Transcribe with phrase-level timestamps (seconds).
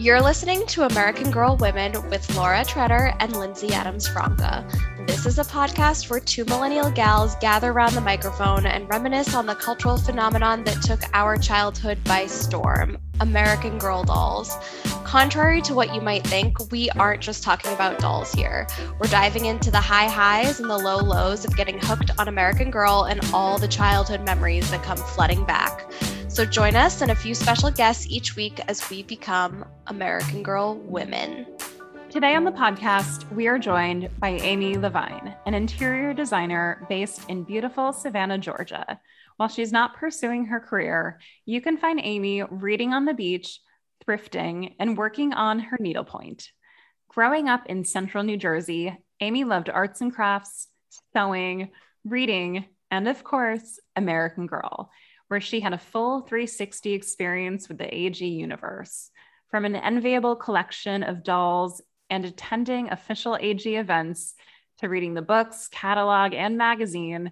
[0.00, 4.66] You're listening to American Girl Women with Laura Treader and Lindsey Adams Franca.
[5.06, 9.44] This is a podcast where two millennial gals gather around the microphone and reminisce on
[9.44, 14.56] the cultural phenomenon that took our childhood by storm American Girl dolls.
[15.04, 18.66] Contrary to what you might think, we aren't just talking about dolls here.
[18.98, 22.70] We're diving into the high highs and the low lows of getting hooked on American
[22.70, 25.92] Girl and all the childhood memories that come flooding back.
[26.30, 30.76] So join us and a few special guests each week as we become American Girl
[30.78, 31.44] women.
[32.08, 37.42] Today on the podcast, we are joined by Amy Lavine, an interior designer based in
[37.42, 39.00] beautiful Savannah, Georgia.
[39.38, 43.58] While she's not pursuing her career, you can find Amy reading on the beach,
[44.06, 46.52] thrifting, and working on her needlepoint.
[47.08, 50.68] Growing up in central New Jersey, Amy loved arts and crafts,
[51.12, 51.72] sewing,
[52.04, 54.90] reading, and of course, American Girl
[55.30, 59.12] where she had a full 360 experience with the AG universe.
[59.48, 64.34] From an enviable collection of dolls and attending official AG events
[64.78, 67.30] to reading the books, catalog, and magazine,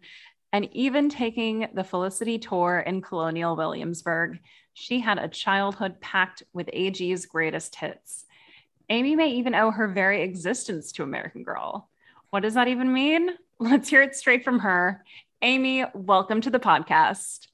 [0.52, 4.38] and even taking the Felicity tour in Colonial Williamsburg,
[4.74, 8.26] she had a childhood packed with AG's greatest hits.
[8.88, 11.90] Amy may even owe her very existence to American Girl.
[12.30, 13.30] What does that even mean?
[13.58, 15.04] Let's hear it straight from her.
[15.42, 17.48] Amy, welcome to the podcast.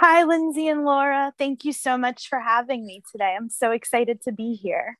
[0.00, 1.32] Hi, Lindsey and Laura.
[1.38, 3.34] Thank you so much for having me today.
[3.36, 4.96] I'm so excited to be here.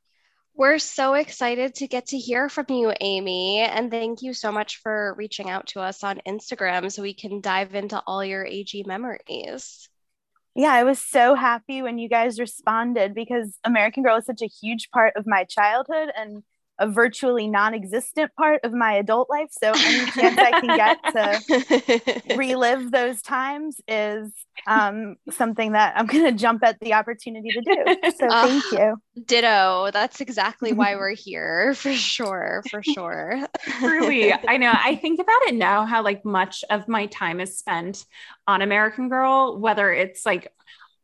[0.57, 3.61] We're so excited to get to hear from you, Amy.
[3.61, 7.41] And thank you so much for reaching out to us on Instagram so we can
[7.41, 9.89] dive into all your AG memories.
[10.57, 14.49] Yeah, I was so happy when you guys responded because American Girl is such a
[14.49, 16.11] huge part of my childhood.
[16.17, 16.43] And
[16.79, 19.49] a virtually non-existent part of my adult life.
[19.51, 24.33] So any chance i can get to relive those times is
[24.67, 28.11] um, something that i'm going to jump at the opportunity to do.
[28.19, 28.97] So uh, thank you.
[29.27, 29.91] ditto.
[29.93, 33.47] That's exactly why we're here for sure for sure.
[33.79, 34.33] Truly.
[34.33, 34.73] I know.
[34.75, 38.05] I think about it now how like much of my time is spent
[38.47, 40.53] on american girl whether it's like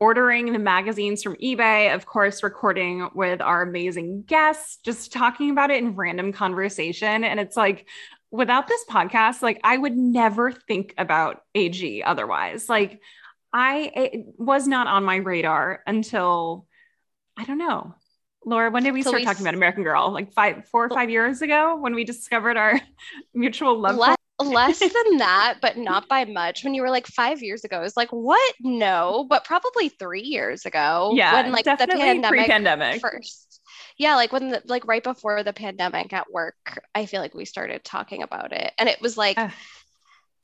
[0.04, 5.70] ordering the magazines from eBay, of course, recording with our amazing guests, just talking about
[5.70, 7.24] it in random conversation.
[7.24, 7.88] And it's like,
[8.30, 12.68] without this podcast, like I would never think about AG otherwise.
[12.68, 13.00] Like
[13.50, 16.66] I was not on my radar until
[17.38, 17.94] I don't know.
[18.44, 20.12] Laura, when did we start we talking about American Girl?
[20.12, 22.78] Like five, four or five years ago when we discovered our
[23.34, 23.96] mutual love.
[24.40, 26.64] Less than that, but not by much.
[26.64, 28.54] When you were like five years ago, it was like, what?
[28.60, 31.12] No, but probably three years ago.
[31.14, 31.42] Yeah.
[31.42, 33.60] When like the pandemic pre-pandemic first.
[33.96, 37.44] Yeah, like when the, like right before the pandemic at work, I feel like we
[37.44, 38.72] started talking about it.
[38.78, 39.38] And it was like,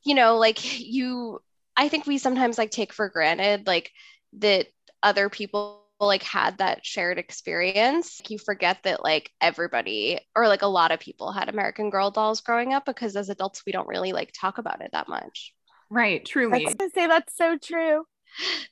[0.05, 1.41] you know, like you
[1.77, 3.91] I think we sometimes like take for granted like
[4.39, 4.67] that
[5.03, 10.67] other people like had that shared experience you forget that like everybody or like a
[10.67, 14.13] lot of people had american girl dolls growing up because as adults we don't really
[14.13, 15.55] like talk about it that much.
[15.91, 16.67] Right truly.
[16.67, 18.05] I was say that's so true.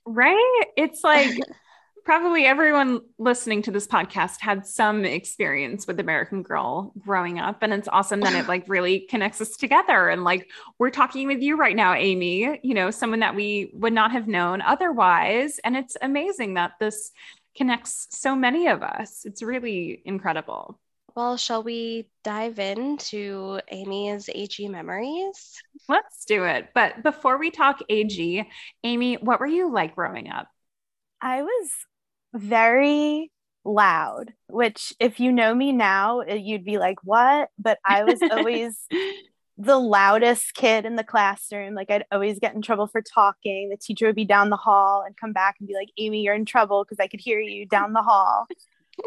[0.07, 0.65] Right?
[0.77, 1.31] It's like
[2.09, 7.63] probably everyone listening to this podcast had some experience with American Girl growing up.
[7.63, 10.09] And it's awesome that it like really connects us together.
[10.09, 10.49] And like
[10.79, 14.27] we're talking with you right now, Amy, you know, someone that we would not have
[14.27, 15.61] known otherwise.
[15.63, 17.13] And it's amazing that this
[17.55, 19.27] connects so many of us.
[19.27, 20.81] It's really incredible.
[21.15, 25.61] Well, shall we dive into Amy's AG memories?
[25.91, 26.71] Let's do it.
[26.75, 28.49] But before we talk AG,
[28.83, 30.49] Amy, what were you like growing up?
[31.21, 31.71] I was
[32.35, 33.31] very
[33.65, 37.51] loud, which if you know me now, uh, you'd be like, what?
[37.59, 38.87] But I was always
[39.59, 41.75] the loudest kid in the classroom.
[41.75, 43.69] Like I'd always get in trouble for talking.
[43.69, 46.35] The teacher would be down the hall and come back and be like, Amy, you're
[46.35, 48.47] in trouble because I could hear you down the hall.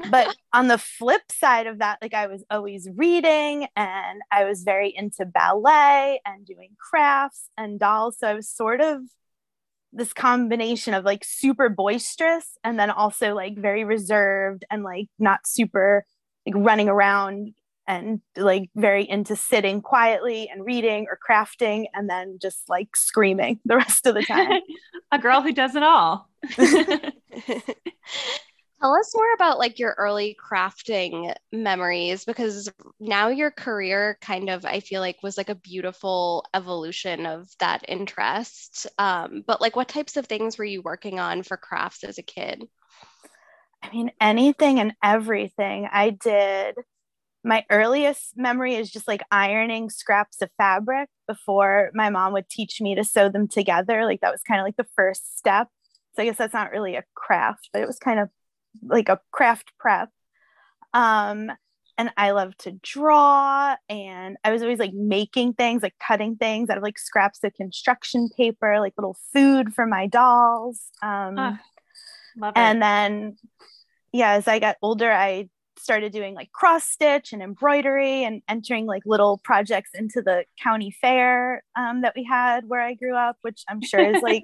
[0.10, 4.64] but on the flip side of that, like I was always reading and I was
[4.64, 8.18] very into ballet and doing crafts and dolls.
[8.20, 9.02] So I was sort of
[9.94, 15.46] this combination of like super boisterous and then also like very reserved and like not
[15.46, 16.06] super
[16.46, 17.54] like running around
[17.88, 23.60] and like very into sitting quietly and reading or crafting and then just like screaming
[23.66, 24.62] the rest of the time.
[25.12, 26.30] a girl who does it all.
[28.82, 34.66] Tell us more about like your early crafting memories because now your career kind of
[34.66, 38.88] I feel like was like a beautiful evolution of that interest.
[38.98, 42.24] Um, but like what types of things were you working on for crafts as a
[42.24, 42.64] kid?
[43.84, 45.88] I mean, anything and everything.
[45.92, 46.76] I did
[47.44, 52.82] my earliest memory is just like ironing scraps of fabric before my mom would teach
[52.82, 54.06] me to sew them together.
[54.06, 55.68] Like that was kind of like the first step.
[56.16, 58.30] So I guess that's not really a craft, but it was kind of
[58.82, 60.10] like a craft prep.
[60.94, 61.52] Um,
[61.98, 66.70] and I love to draw and I was always like making things, like cutting things
[66.70, 70.82] out of like scraps of construction paper, like little food for my dolls.
[71.04, 71.36] Um,
[72.36, 72.82] love and it.
[72.82, 73.38] then
[74.12, 78.86] yeah, as I got older, I started doing like cross stitch and embroidery and entering
[78.86, 83.38] like little projects into the county fair um, that we had where I grew up,
[83.42, 84.44] which I'm sure is like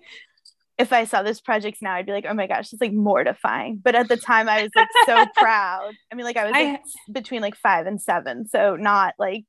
[0.78, 3.80] if I saw those projects now, I'd be like, oh my gosh, it's like mortifying.
[3.84, 5.92] But at the time, I was like so proud.
[6.12, 9.46] I mean, like I was like, I- between like five and seven, so not like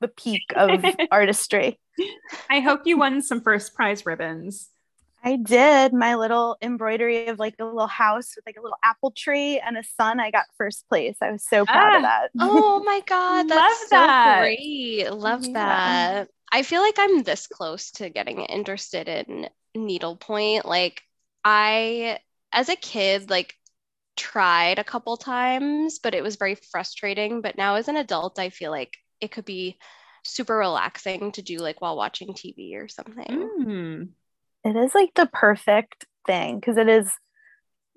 [0.00, 1.78] the peak of artistry.
[2.50, 4.68] I hope you won some first prize ribbons.
[5.24, 9.12] I did my little embroidery of like a little house with like a little apple
[9.12, 10.18] tree and a sun.
[10.18, 11.16] I got first place.
[11.22, 11.96] I was so proud Ah.
[11.98, 12.28] of that.
[12.40, 14.40] Oh my god, that's Love so that.
[14.40, 15.12] great.
[15.12, 15.52] Love Yeah.
[15.52, 16.28] that.
[16.52, 20.66] I feel like I'm this close to getting interested in needlepoint.
[20.66, 21.02] Like
[21.44, 22.18] I
[22.52, 23.54] as a kid like
[24.16, 28.50] tried a couple times, but it was very frustrating, but now as an adult I
[28.50, 29.78] feel like it could be
[30.24, 33.26] super relaxing to do like while watching TV or something.
[33.26, 34.08] Mm.
[34.64, 37.10] It is like the perfect thing because it is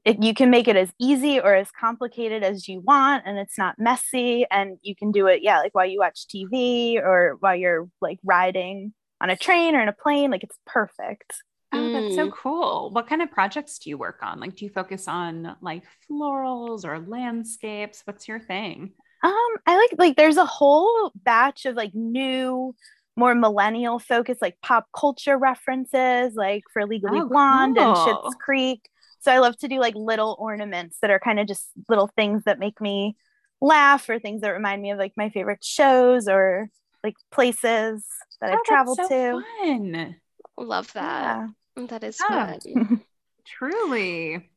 [0.06, 3.58] it, you can make it as easy or as complicated as you want and it's
[3.58, 7.56] not messy and you can do it yeah like while you watch tv or while
[7.56, 11.34] you're like riding on a train or in a plane like it's perfect
[11.74, 12.32] Oh, that's so Mm.
[12.32, 12.92] cool.
[12.92, 14.40] What kind of projects do you work on?
[14.40, 18.02] Like, do you focus on like florals or landscapes?
[18.06, 18.94] What's your thing?
[19.24, 19.32] um
[19.66, 22.76] i like like there's a whole batch of like new
[23.18, 27.96] more millennial focused like pop culture references like for legally Oh, blonde and cool.
[27.96, 28.90] Schitt's creek
[29.26, 32.44] so i love to do like little ornaments that are kind of just little things
[32.46, 33.16] that make me
[33.62, 36.70] laugh or things that remind me of like my favorite shows or
[37.04, 38.06] like places
[38.42, 40.16] that Oh, i've traveled so to Fun.
[40.58, 41.40] Love that.
[41.40, 41.48] yeah.
[41.78, 42.56] That is Yeah.
[42.56, 42.60] fun.
[43.46, 44.50] Truly.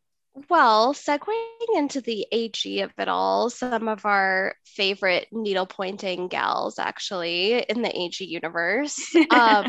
[0.49, 6.79] Well, segueing into the AG of it all, some of our favorite needle pointing gals
[6.79, 8.97] actually in the AG universe.
[9.31, 9.67] Um,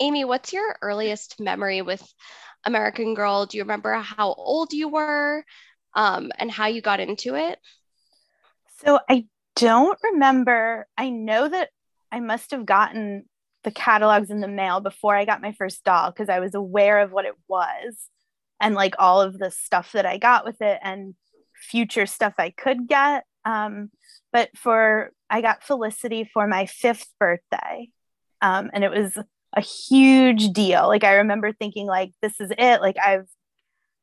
[0.00, 2.02] Amy, what's your earliest memory with
[2.64, 3.46] American Girl?
[3.46, 5.44] Do you remember how old you were
[5.94, 7.58] um, and how you got into it?
[8.84, 9.26] So I
[9.56, 10.86] don't remember.
[10.96, 11.70] I know that
[12.10, 13.24] I must have gotten
[13.62, 17.00] the catalogs in the mail before I got my first doll because I was aware
[17.00, 17.96] of what it was
[18.60, 21.14] and like all of the stuff that I got with it and
[21.54, 23.24] future stuff I could get.
[23.44, 23.90] Um,
[24.32, 27.88] but for I got Felicity for my fifth birthday.
[28.42, 29.16] Um, and it was
[29.56, 30.86] a huge deal.
[30.88, 32.80] Like I remember thinking like this is it.
[32.80, 33.28] Like I've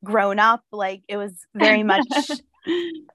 [0.03, 0.63] grown up.
[0.71, 2.06] Like it was very much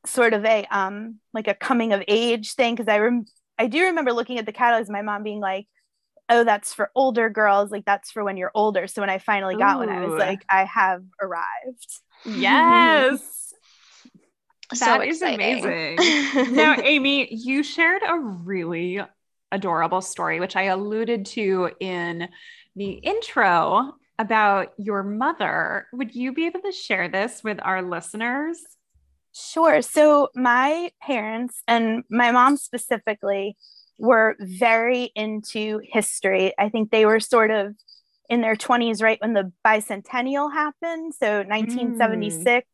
[0.05, 3.27] sort of a um like a coming of age thing because I rem-
[3.59, 5.67] I do remember looking at the catalogs, my mom being like,
[6.29, 7.71] "Oh, that's for older girls.
[7.71, 10.45] Like that's for when you're older." So when I finally got one, I was like,
[10.49, 13.21] "I have arrived." yes.
[14.75, 15.65] So That is exciting.
[15.65, 16.55] amazing.
[16.57, 19.01] now, Amy, you shared a really
[19.53, 22.29] adorable story, which I alluded to in
[22.75, 25.87] the intro about your mother.
[25.93, 28.59] Would you be able to share this with our listeners?
[29.33, 29.83] Sure.
[29.83, 33.57] So my parents and my mom specifically
[33.99, 36.55] were very into history.
[36.59, 37.75] I think they were sort of
[38.29, 42.67] in their 20s right when the bicentennial happened, so 1976.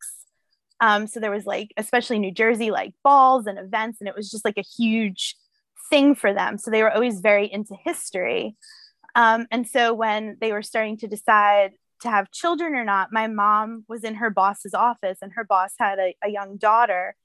[0.79, 4.31] Um, so there was like, especially New Jersey, like balls and events, and it was
[4.31, 5.35] just like a huge
[5.93, 6.57] thing for them.
[6.57, 8.55] So they were always very into history.
[9.13, 13.27] Um, and so when they were starting to decide to have children or not, my
[13.27, 17.15] mom was in her boss's office, and her boss had a, a young daughter.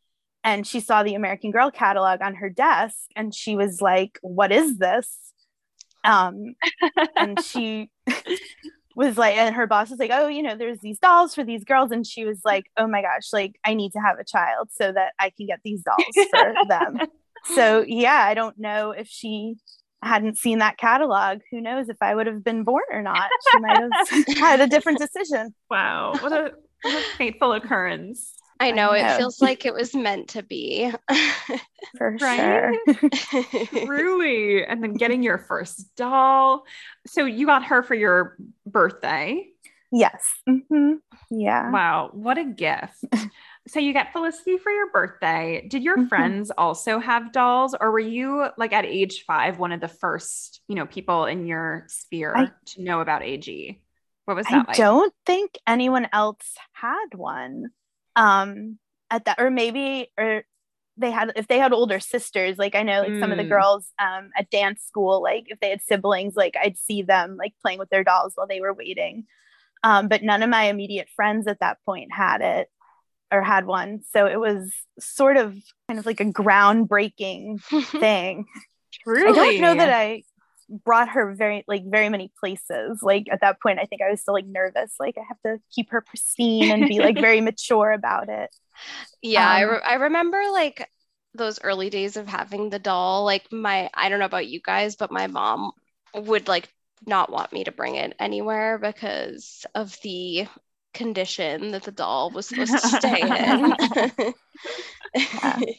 [0.44, 4.52] And she saw the American Girl catalog on her desk, and she was like, What
[4.52, 5.16] is this?
[6.04, 6.54] Um,
[7.16, 7.90] and she
[8.94, 11.64] was like, and her boss was like, Oh, you know, there's these dolls for these
[11.64, 11.90] girls.
[11.90, 14.92] And she was like, Oh my gosh, like, I need to have a child so
[14.92, 16.98] that I can get these dolls for them.
[17.54, 19.56] So, yeah, I don't know if she
[20.02, 21.40] hadn't seen that catalog.
[21.50, 23.30] Who knows if I would have been born or not?
[23.40, 23.92] She might have
[24.38, 25.54] had a different decision.
[25.70, 26.52] Wow, what a,
[26.82, 28.34] what a fateful occurrence.
[28.60, 29.16] I know it know.
[29.16, 30.90] feels like it was meant to be.
[31.98, 32.36] For Right?
[32.36, 32.72] sure.
[33.86, 34.64] Truly.
[34.64, 36.64] And then getting your first doll.
[37.06, 38.36] So you got her for your
[38.66, 39.46] birthday.
[39.92, 40.24] yes.
[40.46, 40.94] hmm
[41.30, 41.70] Yeah.
[41.72, 43.04] Wow, what a gift.
[43.68, 45.66] So you got Felicity for your birthday.
[45.68, 46.08] Did your Mhm.
[46.08, 50.62] friends also have dolls or were you like at age 5 one of the first,
[50.68, 53.82] you know, people in your sphere I- to know about AG?
[54.25, 54.84] What was I that like?
[54.84, 57.70] I don't think anyone else had one
[58.16, 58.78] um
[59.10, 60.44] at that or maybe or
[60.96, 63.48] they had if they had older sisters like I know like some of the Mm.
[63.48, 67.54] girls um at dance school like if they had siblings like I'd see them like
[67.62, 69.26] playing with their dolls while they were waiting
[69.84, 72.68] um but none of my immediate friends at that point had it
[73.32, 74.00] or had one.
[74.12, 75.54] So it was sort of
[75.88, 77.62] kind of like a groundbreaking
[78.00, 78.47] thing.
[79.04, 79.28] Truly.
[79.28, 80.23] I don't know that I
[80.85, 83.00] brought her very like very many places.
[83.02, 84.94] Like at that point, I think I was still like nervous.
[85.00, 88.50] Like I have to keep her pristine and be like very mature about it.
[89.23, 90.88] Yeah, I, Um, re- I remember like
[91.35, 93.25] those early days of having the doll.
[93.25, 95.73] Like my, I don't know about you guys, but my mom
[96.14, 96.68] would like
[97.06, 100.47] not want me to bring it anywhere because of the
[100.98, 104.34] condition that the doll was supposed to stay in.
[105.14, 105.60] Yeah.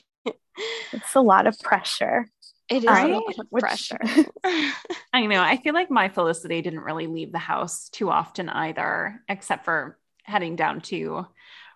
[0.91, 2.27] It's a lot of pressure.
[2.69, 3.11] It is Right?
[3.11, 3.97] a lot of Which- pressure.
[5.13, 5.41] I know.
[5.41, 9.97] I feel like my Felicity didn't really leave the house too often either, except for
[10.23, 11.25] heading down to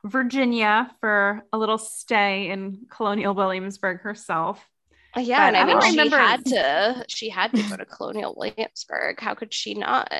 [0.03, 4.59] Virginia for a little stay in Colonial Williamsburg herself.
[5.17, 7.05] Yeah, But and I I mean, don't she remember- had to.
[7.07, 9.19] She had to go to Colonial Williamsburg.
[9.19, 10.11] How could she not?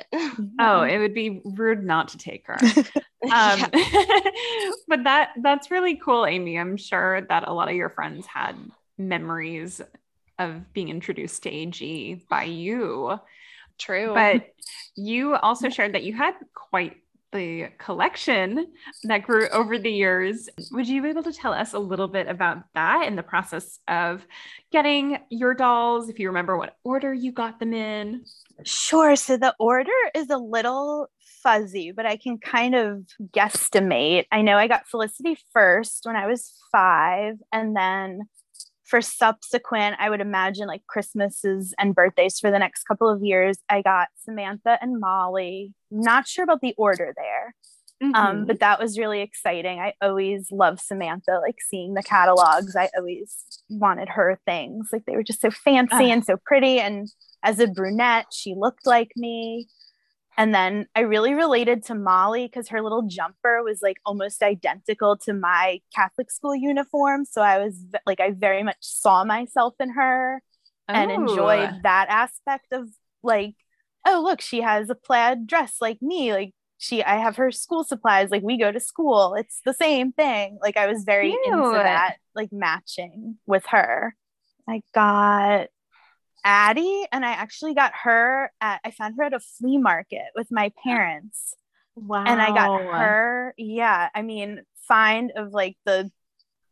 [0.60, 2.58] Oh, it would be rude not to take her.
[3.24, 3.58] Um,
[4.86, 6.58] but that that's really cool, Amy.
[6.58, 8.54] I'm sure that a lot of your friends had
[8.98, 9.80] memories
[10.38, 13.18] of being introduced to AG by you.
[13.78, 14.12] True.
[14.12, 14.52] But
[14.94, 16.98] you also shared that you had quite
[17.34, 18.68] the collection
[19.02, 20.48] that grew over the years.
[20.70, 23.78] Would you be able to tell us a little bit about that and the process
[23.88, 24.26] of
[24.72, 28.24] getting your dolls, if you remember what order you got them in?
[28.62, 29.16] Sure.
[29.16, 31.08] So the order is a little
[31.42, 34.24] fuzzy, but I can kind of guesstimate.
[34.32, 38.20] I know I got Felicity first when I was five, and then
[38.94, 43.58] for subsequent, I would imagine like Christmases and birthdays for the next couple of years,
[43.68, 45.74] I got Samantha and Molly.
[45.90, 47.54] Not sure about the order there,
[48.02, 48.14] Mm-hmm.
[48.14, 49.80] um, but that was really exciting.
[49.80, 52.76] I always loved Samantha, like seeing the catalogs.
[52.76, 53.36] I always
[53.68, 54.88] wanted her things.
[54.92, 56.12] Like they were just so fancy Ah.
[56.12, 56.78] and so pretty.
[56.80, 57.08] And
[57.44, 59.68] as a brunette, she looked like me.
[60.36, 65.16] And then I really related to Molly because her little jumper was like almost identical
[65.18, 67.24] to my Catholic school uniform.
[67.24, 70.42] So I was like, I very much saw myself in her
[70.88, 72.88] and enjoyed that aspect of
[73.22, 73.54] like,
[74.06, 76.32] oh, look, she has a plaid dress like me.
[76.32, 78.30] Like, she, I have her school supplies.
[78.30, 79.34] Like, we go to school.
[79.34, 80.58] It's the same thing.
[80.60, 84.14] Like, I was very into that, like, matching with her.
[84.68, 85.68] I got
[86.44, 90.48] Addie, and I actually got her at, I found her at a flea market with
[90.50, 91.54] my parents.
[91.96, 92.24] Wow.
[92.26, 96.10] And I got her, yeah, I mean, find of like the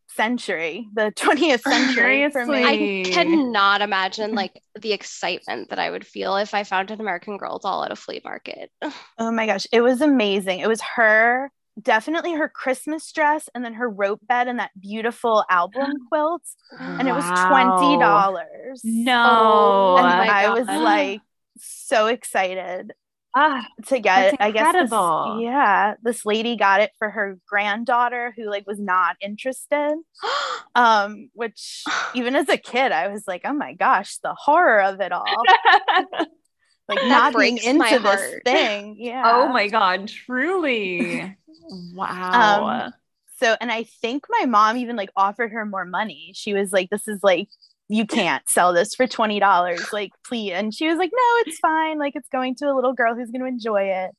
[0.09, 3.03] century, the 20th century for me.
[3.05, 7.37] I cannot imagine like the excitement that I would feel if I found an American
[7.37, 8.71] Girl doll at a flea market.
[9.19, 10.61] Oh my gosh, it was amazing.
[10.61, 11.51] It was her,
[11.81, 16.43] definitely her Christmas dress, and then her rope bed and that beautiful album quilt.
[16.79, 18.79] And it was $20.
[18.85, 19.25] No.
[19.25, 21.21] Oh and my I was like
[21.59, 22.93] so excited
[23.35, 24.41] Ah, to get it.
[24.41, 29.17] I guess this, yeah, this lady got it for her granddaughter who like was not
[29.21, 29.95] interested.
[30.75, 31.83] Um, which
[32.15, 35.27] even as a kid, I was like, oh my gosh, the horror of it all.
[36.89, 38.97] Like not being into this thing.
[38.99, 39.23] Yeah.
[39.25, 41.37] oh my God, truly.
[41.95, 42.67] Wow.
[42.87, 42.93] Um,
[43.39, 46.33] So, and I think my mom even like offered her more money.
[46.35, 47.49] She was like, this is like,
[47.89, 49.93] you can't sell this for $20.
[49.93, 50.53] Like, please.
[50.53, 51.99] And she was like, no, it's fine.
[51.99, 54.11] Like, it's going to a little girl who's going to enjoy it.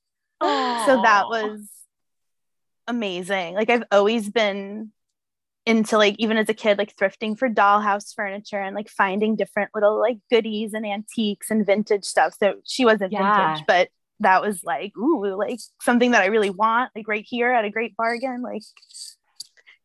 [0.42, 1.68] So that was
[2.88, 3.56] amazing.
[3.56, 4.92] Like, I've always been
[5.66, 9.72] into like, even as a kid, like thrifting for dollhouse furniture and like finding different
[9.74, 12.36] little like goodies and antiques and vintage stuff.
[12.40, 13.18] So she wasn't Yeah.
[13.18, 13.90] vintage, but
[14.20, 17.70] that was like, ooh, like something that I really want, like right here at a
[17.70, 18.42] great bargain.
[18.42, 18.64] Like,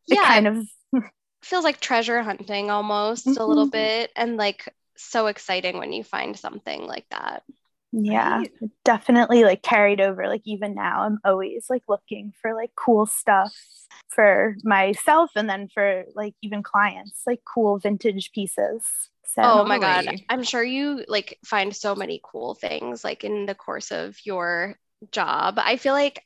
[0.09, 0.65] it Yeah, kind of
[1.43, 3.71] feels like treasure hunting almost a little Mhm.
[3.71, 7.43] bit and like so exciting when you find something like that.
[7.91, 8.51] Yeah Right.
[8.85, 13.53] definitely like carried over like even now i'm always like looking for like cool stuff
[14.09, 18.83] for myself and then for like even clients like cool vintage pieces
[19.37, 23.23] oh so Oh my god, I'm sure you like find so many cool things like
[23.23, 24.75] in the course of your
[25.11, 25.59] job.
[25.59, 26.23] I feel like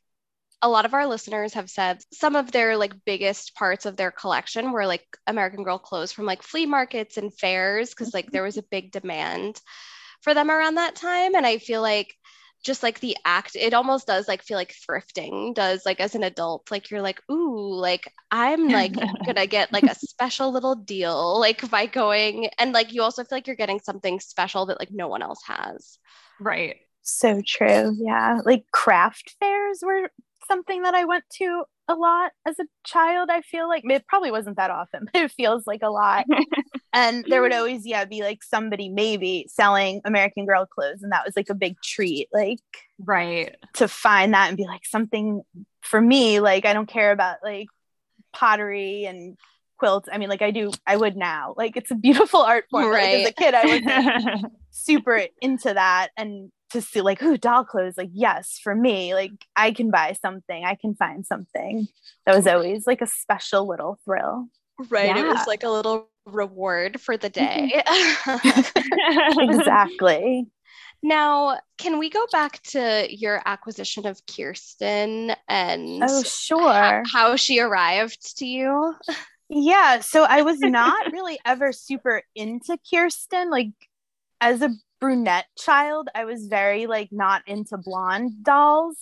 [0.62, 4.10] a lot of our listeners have said some of their like biggest parts of their
[4.10, 8.32] collection were like American Girl clothes from like flea markets and fairs because like mm-hmm.
[8.32, 9.60] there was a big demand
[10.24, 11.34] for them around that time.
[11.34, 12.14] And I feel like
[12.64, 16.22] just like the act it almost does like feel like thrifting does like as an
[16.22, 18.94] adult like you're like ooh like I'm like
[19.26, 23.36] gonna get like a special little deal like by going and like you also feel
[23.36, 25.98] like you're getting something special that like no one else has.
[26.40, 26.76] Right.
[27.02, 27.94] so true.
[28.00, 28.40] Yeah.
[28.46, 30.10] Like craft fairs were
[30.48, 33.82] something that i went to a lot as a child i feel like.
[33.84, 36.24] It probably wasn't that often but it feels like a lot
[36.94, 37.58] and there would mm.
[37.58, 41.54] always yeah be like somebody maybe selling american girl clothes and that was like a
[41.54, 42.60] big treat like
[42.98, 43.56] Right.
[43.74, 45.42] to find that and be like something
[45.82, 47.66] for me like i don't care about like
[48.32, 49.36] pottery and
[49.78, 50.08] quilts.
[50.12, 51.54] I mean, like I do, I would now.
[51.56, 52.88] Like it's a beautiful art form.
[52.88, 53.24] Right.
[53.24, 56.08] Like, as a kid, I was super into that.
[56.16, 60.16] And to see like, ooh, doll clothes, like, yes, for me, like I can buy
[60.20, 61.86] something, I can find something.
[62.26, 64.48] That was always like a special little thrill.
[64.88, 65.06] Right.
[65.06, 65.20] Yeah.
[65.20, 67.66] It was like a little reward for the mm-hmm.
[69.36, 69.52] day.
[69.52, 70.46] exactly.
[71.02, 77.02] Now, can we go back to your acquisition of Kirsten and oh, sure.
[77.12, 78.94] how she arrived to you?
[79.50, 83.50] Yeah, so I was not really ever super into Kirsten.
[83.50, 83.72] Like
[84.40, 88.96] as a brunette child, I was very like not into blonde dolls.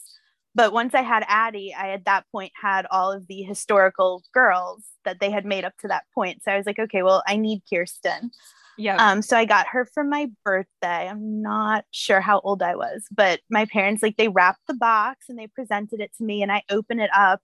[0.55, 4.85] But once I had Addie, I at that point had all of the historical girls
[5.05, 6.43] that they had made up to that point.
[6.43, 8.31] So I was like, okay, well, I need Kirsten.
[8.79, 8.97] Yeah.
[8.97, 11.09] Um, so I got her for my birthday.
[11.09, 15.27] I'm not sure how old I was, but my parents like they wrapped the box
[15.29, 17.41] and they presented it to me and I open it up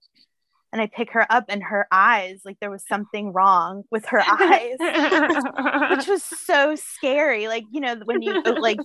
[0.71, 4.21] and I pick her up and her eyes, like there was something wrong with her
[4.27, 4.75] eyes,
[5.97, 7.47] which was so scary.
[7.47, 8.79] Like, you know, when you like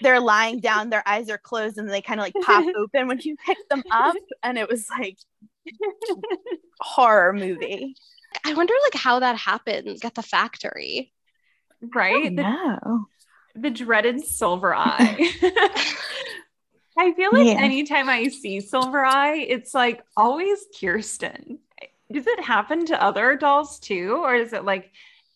[0.00, 3.20] they're lying down, their eyes are closed and they kind of like pop open when
[3.20, 4.16] you pick them up.
[4.42, 5.18] And it was like
[6.80, 7.94] horror movie.
[8.44, 11.12] I wonder like how that happens at the factory
[11.94, 12.32] right?
[12.32, 13.06] No.
[13.54, 15.16] The dreaded silver eye.
[16.98, 17.62] I feel like yeah.
[17.62, 21.58] anytime I see silver eye, it's like always Kirsten.
[22.12, 24.20] Does it happen to other dolls too?
[24.22, 24.90] Or is it like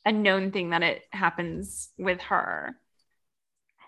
[0.05, 2.77] a known thing that it happens with her?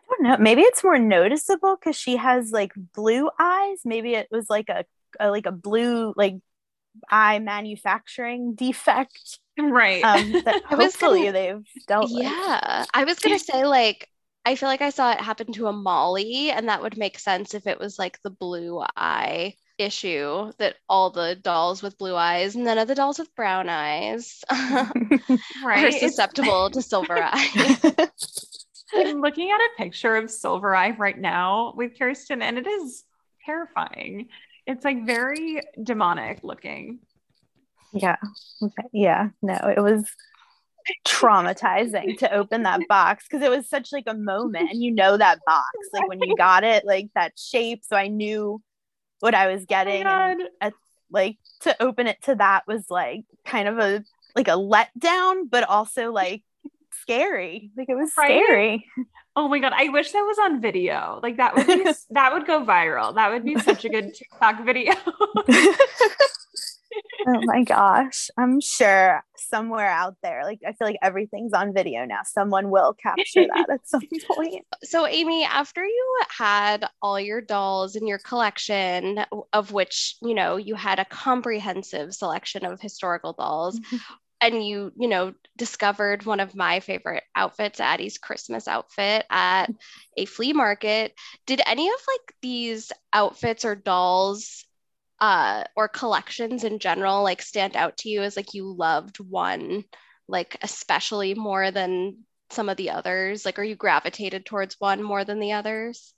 [0.08, 0.36] I don't know.
[0.38, 3.78] Maybe it's more noticeable because she has like blue eyes.
[3.84, 4.84] Maybe it was like a,
[5.18, 6.36] a like a blue like
[7.10, 12.88] eye manufacturing defect right um that hopefully gonna, they've dealt yeah with.
[12.94, 14.08] i was gonna say like
[14.44, 17.54] i feel like i saw it happen to a molly and that would make sense
[17.54, 22.54] if it was like the blue eye issue that all the dolls with blue eyes
[22.54, 25.84] and none of the dolls with brown eyes right.
[25.84, 28.08] are susceptible to silver eye
[28.94, 33.04] i'm looking at a picture of silver eye right now with kirsten and it is
[33.44, 34.28] terrifying
[34.66, 36.98] it's like very demonic looking
[37.92, 38.16] yeah.
[38.62, 38.82] Okay.
[38.92, 39.28] Yeah.
[39.42, 40.04] No, it was
[41.04, 45.16] traumatizing to open that box because it was such like a moment and you know
[45.16, 48.62] that box like when you got it like that shape so i knew
[49.18, 50.72] what i was oh getting oh and at,
[51.10, 54.04] like to open it to that was like kind of a
[54.36, 56.44] like a letdown but also like
[57.00, 58.26] scary like it was right?
[58.26, 58.86] scary
[59.36, 62.46] oh my god i wish that was on video like that would be that would
[62.46, 64.92] go viral that would be such a good tiktok video
[67.26, 68.30] oh my gosh.
[68.38, 72.20] I'm sure somewhere out there, like I feel like everything's on video now.
[72.24, 74.64] Someone will capture that at some point.
[74.82, 80.56] So, Amy, after you had all your dolls in your collection, of which, you know,
[80.56, 83.78] you had a comprehensive selection of historical dolls.
[83.78, 83.96] Mm-hmm.
[84.40, 89.70] And you, you know, discovered one of my favorite outfits, Addie's Christmas outfit at
[90.16, 91.14] a flea market.
[91.46, 94.64] Did any of like these outfits or dolls
[95.18, 99.82] uh or collections in general like stand out to you as like you loved one
[100.28, 102.18] like especially more than
[102.50, 103.44] some of the others?
[103.46, 106.12] Like are you gravitated towards one more than the others?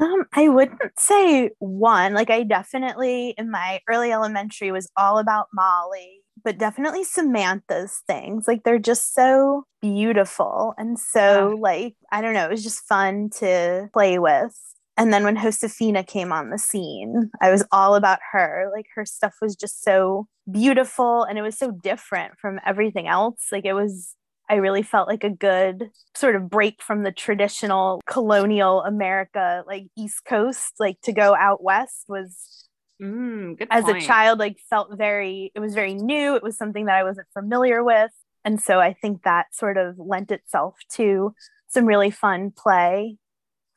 [0.00, 2.14] Um i wouldn't say one.
[2.14, 8.46] Like i definitely in my early elementary was all about molly but definitely samantha's things
[8.48, 11.60] like they're just so beautiful and so yeah.
[11.60, 14.54] like i don't know it was just fun to play with
[14.98, 18.68] and then when Josefina came on the scene, I was all about her.
[18.74, 23.46] Like her stuff was just so beautiful and it was so different from everything else.
[23.52, 24.16] Like it was,
[24.50, 29.84] I really felt like a good sort of break from the traditional colonial America, like
[29.96, 32.67] East Coast, like to go out west was.
[33.00, 34.02] Mm, as point.
[34.02, 36.34] a child, like felt very, it was very new.
[36.34, 38.10] It was something that I wasn't familiar with.
[38.44, 41.34] And so I think that sort of lent itself to
[41.68, 43.18] some really fun play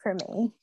[0.01, 0.53] for me.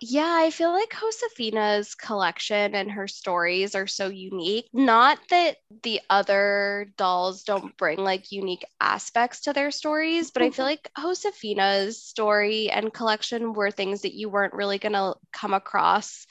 [0.00, 4.68] Yeah, I feel like Josefina's collection and her stories are so unique.
[4.72, 10.50] Not that the other dolls don't bring like unique aspects to their stories, but I
[10.50, 15.54] feel like Josefina's story and collection were things that you weren't really going to come
[15.54, 16.26] across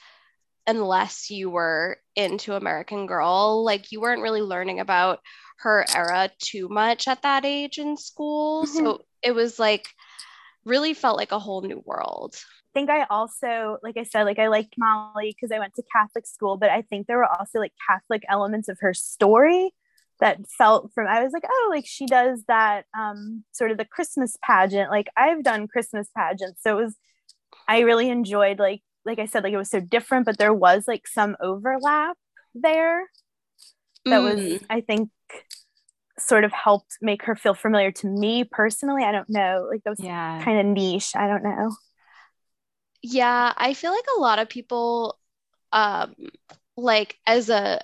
[0.66, 3.64] unless you were into American Girl.
[3.64, 5.20] Like you weren't really learning about
[5.58, 8.64] her era too much at that age in school.
[8.64, 8.76] Mm-hmm.
[8.76, 9.88] So it was like
[10.64, 12.36] really felt like a whole new world
[12.72, 15.82] I think I also, like I said, like I liked Molly because I went to
[15.94, 19.74] Catholic school, but I think there were also like Catholic elements of her story
[20.20, 23.84] that felt from I was like, oh, like she does that um sort of the
[23.84, 24.90] Christmas pageant.
[24.90, 26.62] Like I've done Christmas pageants.
[26.62, 26.96] So it was
[27.68, 30.86] I really enjoyed like like I said, like it was so different, but there was
[30.88, 32.16] like some overlap
[32.54, 33.04] there.
[34.10, 34.58] that Mm.
[34.58, 35.10] was I think
[36.18, 39.02] sort of helped make her feel familiar to me personally.
[39.04, 39.66] I don't know.
[39.70, 40.38] Like that was Yeah.
[40.38, 41.12] kind of niche.
[41.16, 41.72] I don't know.
[43.02, 45.18] Yeah, I feel like a lot of people
[45.72, 46.14] um
[46.76, 47.80] like as a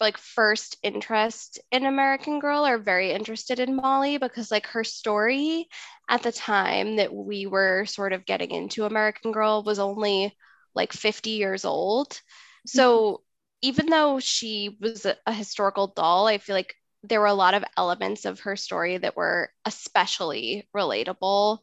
[0.00, 5.68] like first interest in American Girl are very interested in Molly because like her story
[6.08, 10.36] at the time that we were sort of getting into American Girl was only
[10.74, 12.20] like 50 years old.
[12.66, 13.22] So mm-hmm.
[13.62, 17.54] even though she was a, a historical doll, I feel like there were a lot
[17.54, 21.58] of elements of her story that were especially relatable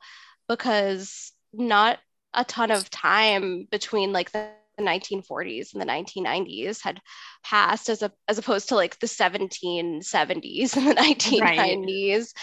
[0.47, 1.99] because not
[2.33, 4.49] a ton of time between like the
[4.83, 7.01] 1940s and the 1990s had
[7.43, 12.33] passed as a as opposed to like the 1770s and the 1990s.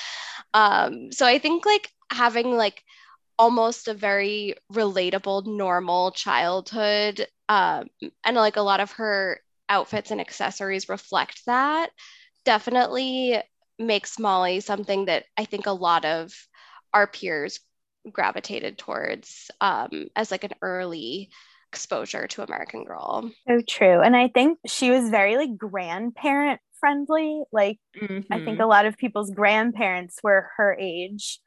[0.55, 2.83] Um, so I think like having like
[3.39, 7.87] almost a very relatable normal childhood um,
[8.25, 11.91] and like a lot of her outfits and accessories reflect that
[12.45, 13.41] definitely
[13.79, 16.33] makes Molly something that I think a lot of
[16.93, 17.61] our peers
[18.11, 21.31] gravitated towards um, as like an early
[21.73, 23.31] exposure to American Girl.
[23.49, 24.01] So true.
[24.03, 27.43] And I think she was very like grandparent friendly.
[27.51, 27.79] Like
[28.31, 28.45] I Mm-hmm.
[28.45, 31.41] think a lot of people's grandparents were her age.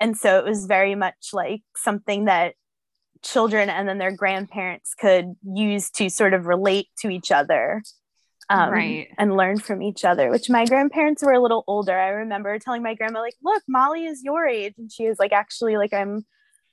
[0.00, 2.54] And so it was very much like something that
[3.22, 7.82] children and then their grandparents could use to sort of relate to each other
[8.50, 9.08] um, Right.
[9.18, 11.96] and learn from each other, which my grandparents were a little older.
[11.98, 14.74] I remember telling my grandma, like, look, Molly is your age.
[14.78, 16.24] And she was like, actually, like, I'm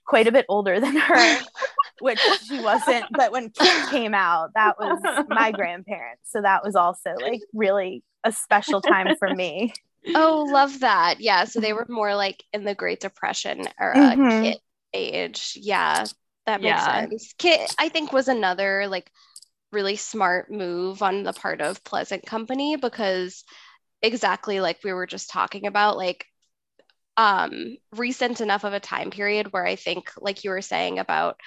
[0.05, 1.15] quite a bit older than her,
[1.99, 3.07] which she wasn't.
[3.15, 6.23] But when Kit came out, that was my grandparents.
[6.31, 9.73] So that was also like really a special time for me.
[10.13, 11.19] Oh, love that.
[11.19, 11.45] Yeah.
[11.45, 14.41] So they were more like in the Great Depression era Mhm.
[14.41, 14.57] kid
[14.93, 15.53] age.
[15.55, 16.05] Yeah,
[16.45, 16.85] that makes Yeah.
[16.85, 17.33] sense.
[17.37, 19.11] Kit, I think, was another like
[19.71, 23.43] really smart move on the part of Pleasant Company because
[24.01, 26.25] exactly like we were just talking about, like
[27.17, 31.39] um recent enough of a time period where I think, like you were saying about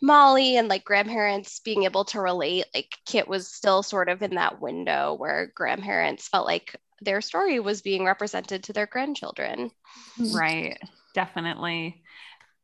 [0.00, 4.36] Molly and like grandparents being able to relate, like Kit was still sort of in
[4.36, 9.70] that window where grandparents felt like their story was being represented to their grandchildren.
[10.18, 10.36] Mm-hmm.
[10.36, 10.78] Right.
[11.14, 12.02] Definitely.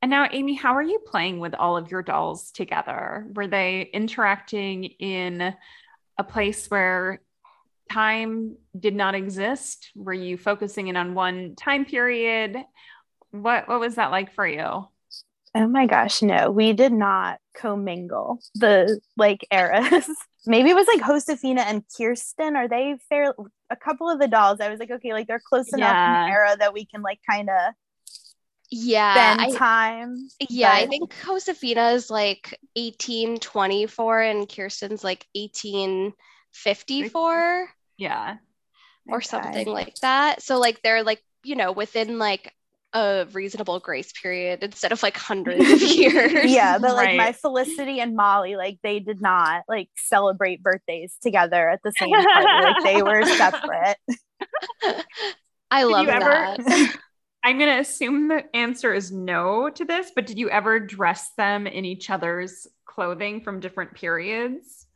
[0.03, 3.27] And now, Amy, how are you playing with all of your dolls together?
[3.35, 5.55] Were they interacting in
[6.18, 7.20] a place where
[7.90, 9.90] time did not exist?
[9.94, 12.57] Were you focusing in on one time period?
[13.31, 14.87] What what was that like for you?
[15.55, 20.09] Oh my gosh, no, we did not commingle the like eras.
[20.47, 22.57] Maybe it was like Josefina and Kirsten.
[22.57, 23.35] Are they fair?
[23.71, 26.29] A couple of the dolls, I was like, okay, like they're close enough in the
[26.29, 27.73] era that we can like kind of
[28.71, 30.29] Yeah, spend I, time.
[30.49, 38.37] yeah, I think Josefina is like 1824 and Kirsten's like 1854 Yeah.
[39.11, 39.21] or Okay.
[39.21, 40.43] something like that.
[40.43, 42.53] So like they're like, you know, within like
[42.95, 46.45] a reasonable grace period instead of like hundreds of years.
[46.51, 51.69] Yeah, but like my Felicity and Molly, like they did not like celebrate birthdays together
[51.69, 52.65] at the same party.
[52.65, 53.97] like they were separate.
[55.71, 56.25] I Did love you ever-
[56.63, 56.97] that.
[57.43, 61.31] I'm going to assume the answer is no to this, but did you ever dress
[61.37, 64.87] them in each other's clothing from different periods?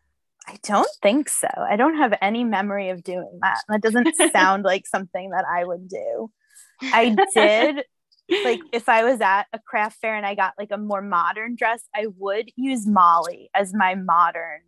[0.46, 1.48] I don't think so.
[1.58, 3.58] I don't have any memory of doing that.
[3.68, 6.30] That doesn't sound like something that I would do.
[6.92, 7.84] I did
[8.44, 11.56] like if I was at a craft fair and I got like a more modern
[11.56, 14.62] dress, I would use Molly as my modern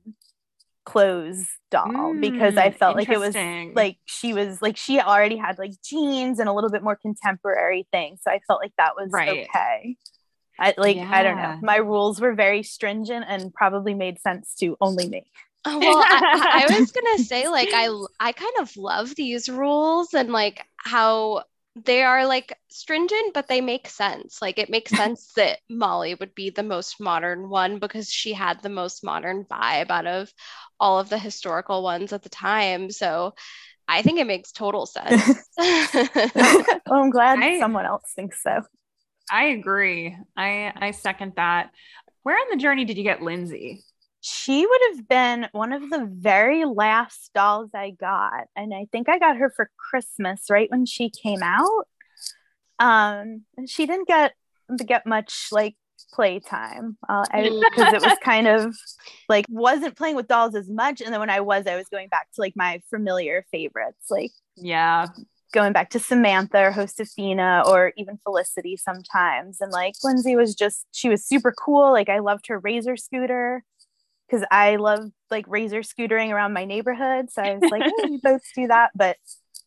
[0.85, 3.37] clothes doll because I Mm, felt like it was
[3.75, 7.87] like she was like she already had like jeans and a little bit more contemporary
[7.93, 8.17] thing.
[8.23, 9.29] So I felt like that was Right.
[9.29, 9.97] okay.
[10.59, 11.55] I like I don't know.
[11.63, 15.31] My rules were very stringent and probably made sense to only me.
[15.65, 20.15] Uh, Well, I, I was gonna say like I I kind of love these rules
[20.15, 21.45] and like how
[21.85, 24.41] they are like stringent, but they make sense.
[24.43, 28.63] Like it makes sense that Molly would be the most modern one because she had
[28.63, 30.33] the most modern vibe out of
[30.79, 32.91] all of the historical ones at the time.
[32.91, 33.35] So
[33.89, 35.49] I think it makes total sense.
[35.59, 38.63] well, I'm glad I- someone else thinks so.
[39.31, 40.17] I agree.
[40.37, 41.71] I I second that.
[42.23, 43.85] Where on the journey did you get Lindsey?
[44.21, 48.49] She would have been one of the very last dolls I got.
[48.55, 51.87] And I think I got her for Christmas right when she came out.
[52.79, 54.33] Um, and she didn't get
[54.87, 55.77] get much like
[56.13, 58.75] playtime uh, because it was kind of
[59.29, 61.01] like wasn't playing with dolls as much.
[61.01, 64.31] And then when I was, I was going back to like my familiar favorites, like
[64.57, 65.09] Yeah.
[65.53, 69.61] going back to Samantha or Josefina or even Felicity sometimes.
[69.61, 71.93] And like Lindsey was just, she was super cool.
[71.93, 73.65] Like I loved her razor scooter
[74.31, 77.31] because I love like razor scootering around my neighborhood.
[77.31, 78.91] So I was like, hey, we both do that.
[78.95, 79.17] But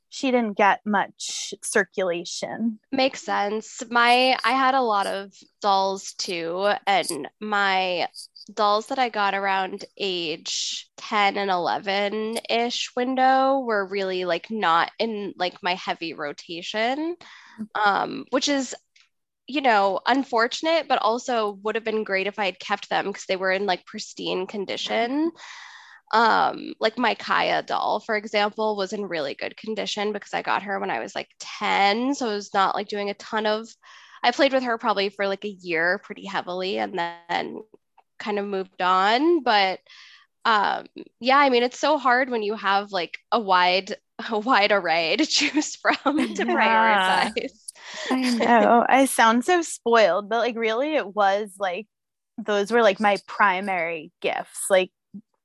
[0.10, 2.80] she didn't get much circulation.
[2.92, 3.82] Makes sense.
[3.90, 8.08] My I had a lot of dolls too, and my
[8.54, 14.92] dolls that I got around age 10 and 11 ish window were really like not
[15.00, 17.16] in like my heavy rotation,
[17.74, 18.76] um, which is,
[19.48, 23.26] you know, unfortunate, but also would have been great if I had kept them because
[23.26, 25.32] they were in like pristine condition.
[26.14, 30.64] Um, like my Kaya doll, for example, was in really good condition because I got
[30.64, 32.14] her when I was like 10.
[32.16, 33.68] So I was not like doing a ton of
[34.24, 37.62] I played with her probably for like a year pretty heavily and then
[38.20, 39.44] kind of moved on.
[39.44, 39.80] But
[40.46, 40.86] um,
[41.20, 43.96] yeah, I mean, it's so hard when you have like a wide,
[44.30, 47.30] a wide array to choose from to yeah.
[47.32, 47.63] prioritize.
[48.10, 48.86] I know.
[48.88, 51.88] I sound so spoiled, but like really it was like
[52.38, 54.66] those were like my primary gifts.
[54.70, 54.92] Like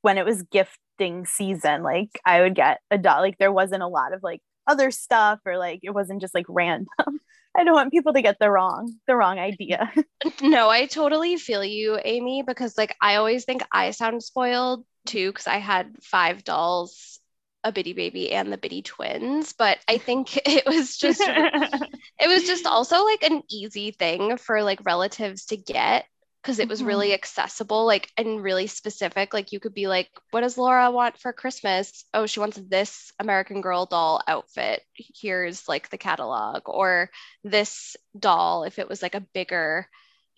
[0.02, 3.20] when it was gifting season, like I would get a doll.
[3.20, 6.46] Like there wasn't a lot of like other stuff or like it wasn't just like
[6.48, 6.88] random.
[7.56, 9.90] I don't want people to get the wrong the wrong idea.
[10.42, 15.30] no, I totally feel you, Amy, because like I always think I sound spoiled too
[15.30, 17.17] because I had five dolls,
[17.64, 22.44] a bitty baby and the bitty twins, but I think it was just it was
[22.44, 26.06] just also like an easy thing for like relatives to get
[26.42, 26.88] because it was mm-hmm.
[26.88, 31.18] really accessible like and really specific like you could be like what does laura want
[31.18, 37.10] for christmas oh she wants this american girl doll outfit here's like the catalog or
[37.44, 39.86] this doll if it was like a bigger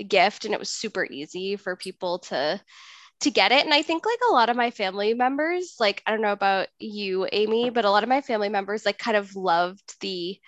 [0.09, 2.61] gift and it was super easy for people to
[3.21, 6.11] to get it and i think like a lot of my family members like i
[6.11, 9.37] don't know about you amy but a lot of my family members like kind of
[9.37, 10.39] loved the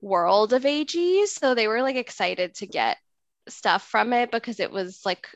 [0.00, 2.96] world of ag so they were like excited to get
[3.48, 5.28] stuff from it because it was like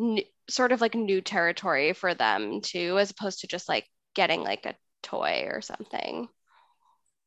[0.00, 4.42] n- sort of like new territory for them too, as opposed to just like getting
[4.42, 6.28] like a toy or something.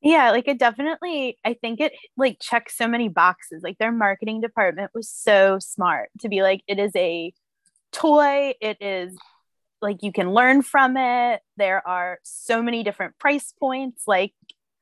[0.02, 3.64] Yeah, like it definitely, I think it like checks so many boxes.
[3.64, 7.34] Like their marketing department was so smart to be like, it is a
[7.94, 9.16] toy, it is
[9.82, 11.42] like you can learn from it.
[11.58, 14.04] There are so many different price points.
[14.08, 14.34] Like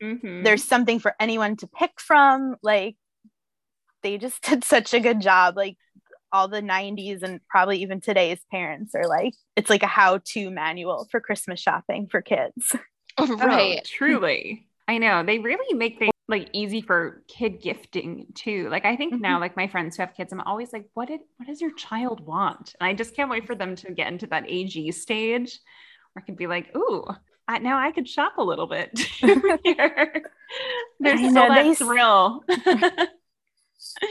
[0.01, 0.43] mm-hmm.
[0.43, 2.55] there's something for anyone to pick from.
[2.63, 2.95] Like
[4.03, 5.57] they just did such a good job.
[5.57, 5.77] Like
[6.31, 10.49] all the 90s and probably even today's parents are like, it's like a how to
[10.49, 12.75] manual for Christmas shopping for kids.
[13.19, 13.79] right.
[13.79, 14.65] Oh, truly.
[14.87, 15.23] I know.
[15.23, 18.69] They really make things like easy for kid gifting too.
[18.69, 19.21] Like I think mm-hmm.
[19.21, 21.73] now, like my friends who have kids, I'm always like, what did what does your
[21.73, 22.75] child want?
[22.79, 25.59] And I just can't wait for them to get into that AG stage
[26.13, 27.05] where I can be like, ooh,
[27.47, 28.97] I, now I could shop a little bit
[29.63, 30.23] here.
[30.99, 32.43] There's still that they, thrill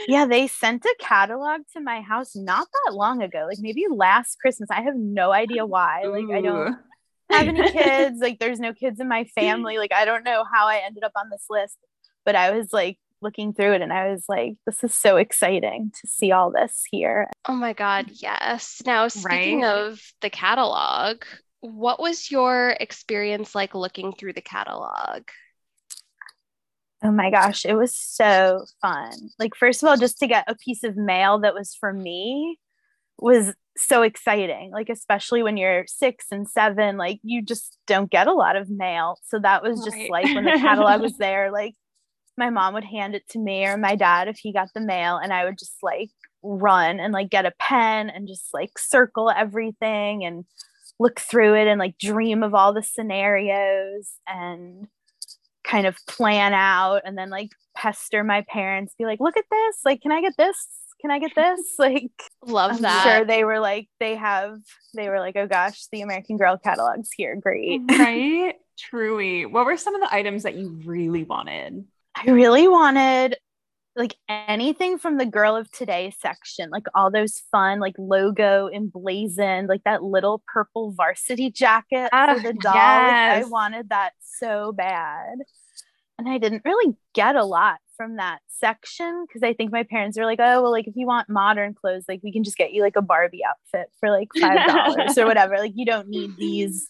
[0.07, 4.37] yeah, they sent a catalog to my house not that long ago, like maybe last
[4.39, 4.69] Christmas.
[4.69, 6.03] I have no idea why.
[6.03, 6.33] Like, Ooh.
[6.33, 6.77] I don't
[7.31, 8.19] have any kids.
[8.19, 9.77] Like, there's no kids in my family.
[9.77, 11.77] Like, I don't know how I ended up on this list,
[12.25, 15.91] but I was like looking through it and I was like, this is so exciting
[16.01, 17.29] to see all this here.
[17.47, 18.81] Oh my God, yes.
[18.85, 19.71] Now, speaking right?
[19.71, 21.23] of the catalog,
[21.61, 25.23] what was your experience like looking through the catalog?
[27.03, 29.11] Oh my gosh, it was so fun.
[29.39, 32.59] Like, first of all, just to get a piece of mail that was for me
[33.17, 34.71] was so exciting.
[34.71, 38.69] Like, especially when you're six and seven, like, you just don't get a lot of
[38.69, 39.17] mail.
[39.25, 40.11] So, that was just right.
[40.11, 41.73] like when the catalog was there, like,
[42.37, 45.17] my mom would hand it to me or my dad if he got the mail,
[45.17, 46.09] and I would just like
[46.43, 50.45] run and like get a pen and just like circle everything and
[50.99, 54.87] look through it and like dream of all the scenarios and
[55.63, 59.77] kind of plan out and then like pester my parents, be like, look at this.
[59.85, 60.67] Like, can I get this?
[61.01, 61.59] Can I get this?
[61.79, 62.11] Like,
[62.45, 63.03] love I'm that.
[63.03, 64.59] Sure, they were like, they have,
[64.93, 67.35] they were like, oh gosh, the American Girl catalog's here.
[67.35, 67.81] Great.
[67.89, 68.55] Right.
[68.77, 69.45] Truly.
[69.45, 71.85] What were some of the items that you really wanted?
[72.25, 73.37] I really wanted
[73.95, 79.67] like anything from the girl of today section like all those fun like logo emblazoned
[79.67, 82.73] like that little purple varsity jacket for ah, the doll.
[82.73, 83.45] Yes.
[83.45, 85.39] i wanted that so bad.
[86.17, 90.17] And i didn't really get a lot from that section because i think my parents
[90.17, 92.71] were like oh well like if you want modern clothes like we can just get
[92.71, 95.57] you like a barbie outfit for like five dollars or whatever.
[95.57, 96.87] Like you don't need these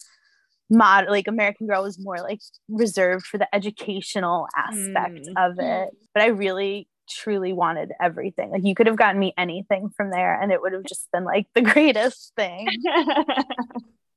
[0.72, 5.34] mod like American Girl was more like reserved for the educational aspect mm.
[5.38, 5.90] of it.
[6.14, 8.52] But I really truly wanted everything.
[8.52, 11.26] Like you could have gotten me anything from there and it would have just been
[11.26, 12.68] like the greatest thing.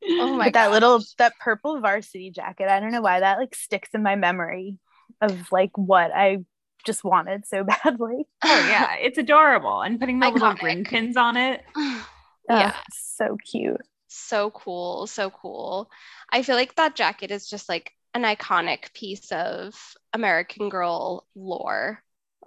[0.08, 2.68] oh my but that little that purple varsity jacket.
[2.68, 4.78] I don't know why that like sticks in my memory
[5.20, 6.38] of like what I
[6.86, 8.26] just wanted so badly.
[8.44, 9.82] Oh yeah, it's adorable.
[9.82, 10.34] And putting the Iconic.
[10.34, 11.62] little ring pins on it.
[12.48, 13.80] yeah, so cute.
[14.16, 15.06] So cool.
[15.06, 15.90] So cool.
[16.30, 19.74] I feel like that jacket is just like an iconic piece of
[20.12, 22.02] American Girl lore,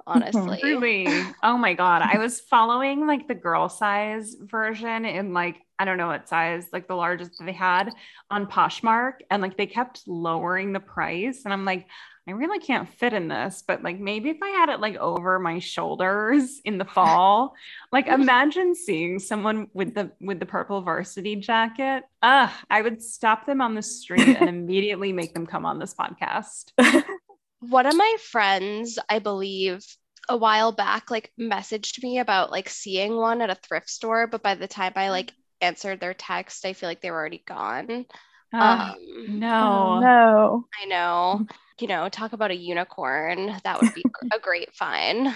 [0.07, 0.37] Mm-hmm.
[0.37, 0.59] honestly.
[0.63, 1.07] Really?
[1.43, 2.01] Oh my God.
[2.01, 6.67] I was following like the girl size version in like, I don't know what size,
[6.73, 7.91] like the largest they had
[8.31, 9.19] on Poshmark.
[9.29, 11.41] And like they kept lowering the price.
[11.45, 11.87] And I'm like,
[12.27, 15.39] I really can't fit in this, but like maybe if I had it like over
[15.39, 17.53] my shoulders in the fall,
[17.93, 22.03] like imagine seeing someone with the with the purple varsity jacket.
[22.21, 25.93] Ugh, I would stop them on the street and immediately make them come on this
[25.93, 26.73] podcast.
[27.59, 29.83] One of my friends, I believe,
[30.29, 34.43] a while back, like messaged me about like seeing one at a thrift store, but
[34.43, 38.05] by the time I like answered their text, I feel like they were already gone.
[38.53, 39.49] Uh, Um, no.
[39.59, 40.67] Oh, no.
[40.81, 41.45] I know.
[41.79, 43.59] You know, talk about a unicorn.
[43.63, 45.33] That would be a great find.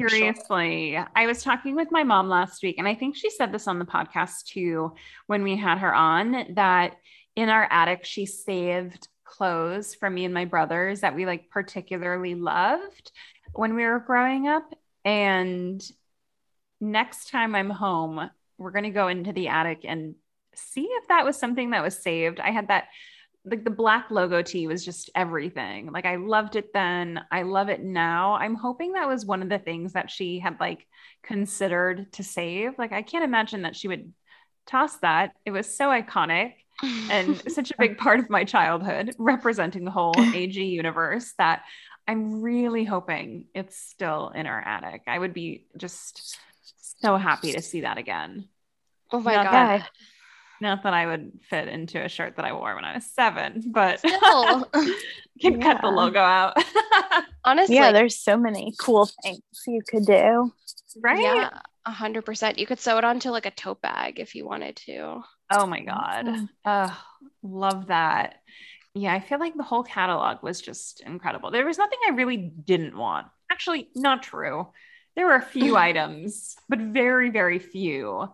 [0.00, 0.08] For sure.
[0.08, 0.96] Seriously.
[1.16, 3.78] I was talking with my mom last week, and I think she said this on
[3.80, 4.94] the podcast too
[5.26, 6.96] when we had her on that
[7.34, 12.34] in our attic, she saved clothes for me and my brothers that we like particularly
[12.34, 13.12] loved
[13.52, 14.72] when we were growing up.
[15.04, 15.82] And
[16.80, 20.14] next time I'm home, we're going to go into the attic and
[20.54, 22.40] see if that was something that was saved.
[22.40, 22.88] I had that
[23.44, 25.90] like the black logo tee was just everything.
[25.92, 27.20] Like I loved it then.
[27.30, 28.34] I love it now.
[28.34, 30.86] I'm hoping that was one of the things that she had like
[31.22, 32.78] considered to save.
[32.78, 34.12] Like I can't imagine that she would
[34.66, 35.32] toss that.
[35.46, 40.14] It was so iconic and such a big part of my childhood, representing the whole
[40.34, 41.62] AG universe that
[42.06, 45.02] I'm really hoping it's still in our attic.
[45.06, 46.38] I would be just
[47.00, 48.48] so happy to see that again.
[49.12, 49.52] oh my Not god.
[49.80, 49.90] that-
[50.60, 53.62] Not that I would fit into a shirt that I wore when I was seven,
[53.70, 54.64] but Still.
[55.40, 56.56] can cut the logo out.
[57.44, 60.52] Honestly, yeah, there's so many cool things you could do.
[61.00, 61.20] right?
[61.22, 61.50] yeah,
[61.86, 62.58] a hundred percent.
[62.58, 65.22] You could sew it onto like a tote bag if you wanted to.
[65.50, 66.26] Oh my God.
[66.26, 66.48] Awesome.
[66.64, 66.98] Oh,
[67.42, 68.36] love that.
[68.94, 71.50] Yeah, I feel like the whole catalog was just incredible.
[71.50, 73.28] There was nothing I really didn't want.
[73.50, 74.68] Actually, not true.
[75.16, 78.28] There were a few items, but very, very few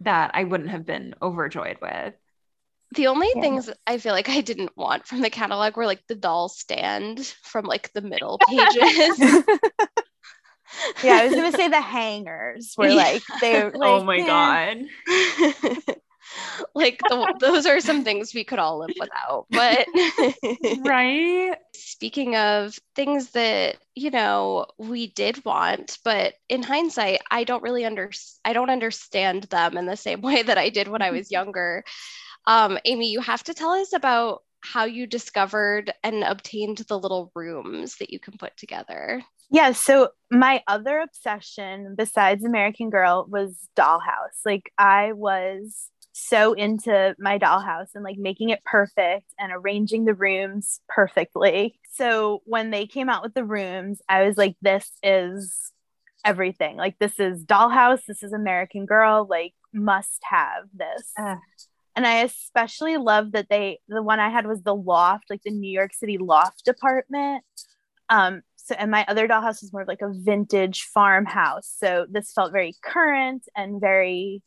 [0.00, 2.14] that I wouldn't have been overjoyed with.
[2.94, 3.40] The only Yeah.
[3.40, 7.24] things I feel like I didn't want from the catalog were like the doll stand
[7.42, 9.18] from like the middle pages.
[11.02, 12.94] Yeah, I was gonna say the hangers were Yeah.
[12.94, 13.64] like they.
[13.64, 14.22] Like, oh my eh.
[14.22, 14.78] God.
[16.74, 19.46] like the, those are some things we could all live without.
[19.50, 19.86] But
[20.84, 21.56] Right?
[21.74, 27.84] speaking of things that you know we did want, but in hindsight, I don't really
[27.84, 28.10] under
[28.44, 31.84] I don't understand them in the same way that I did when I was younger.
[32.46, 37.32] Um, Amy, you have to tell us about how you discovered and obtained the little
[37.34, 39.22] rooms that you can put together.
[39.50, 44.40] Yeah, so my other obsession besides American Girl was Dollhouse.
[44.46, 50.14] Like I was so into my dollhouse and like making it perfect and arranging the
[50.14, 51.80] rooms perfectly.
[51.94, 55.72] So when they came out with the rooms, I was like this is
[56.24, 56.76] everything.
[56.76, 61.12] Like this is Dollhouse, this is American Girl, like must have this.
[61.94, 65.50] And I especially love that they the one I had was the loft, like the
[65.50, 67.44] New York City loft apartment.
[68.08, 71.74] Um, so and my other dollhouse was more of like a vintage farmhouse.
[71.76, 74.42] So this felt very current and very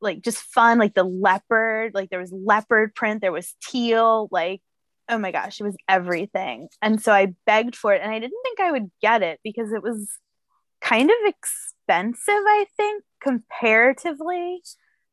[0.00, 4.60] like just fun, like the leopard, like there was leopard print, there was teal, like
[5.08, 6.68] oh my gosh, it was everything.
[6.82, 9.72] And so I begged for it and I didn't think I would get it because
[9.72, 10.08] it was
[10.80, 14.62] kind of expensive, I think, comparatively.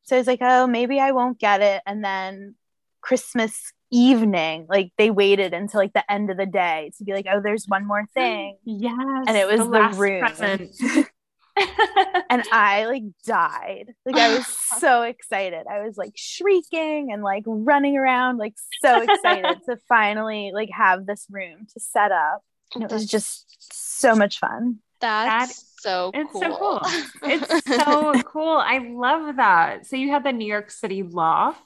[0.02, 1.82] So I was like, oh, maybe I won't get it.
[1.86, 2.56] And then
[3.00, 7.26] Christmas evening, like they waited until like the end of the day to be like,
[7.30, 8.58] oh, there's one more thing.
[8.64, 9.24] Yes.
[9.26, 11.04] And it was the last room.
[11.56, 12.24] present.
[12.30, 13.94] And I like died.
[14.04, 14.46] Like I was
[14.78, 15.66] so excited.
[15.70, 21.06] I was like shrieking and like running around, like so excited to finally like have
[21.06, 22.42] this room to set up.
[22.74, 24.78] And it was just so much fun.
[25.00, 26.40] That's so It's cool.
[26.40, 26.80] so cool.
[27.22, 28.56] It's so cool.
[28.56, 29.86] I love that.
[29.86, 31.60] So you had the New York City loft.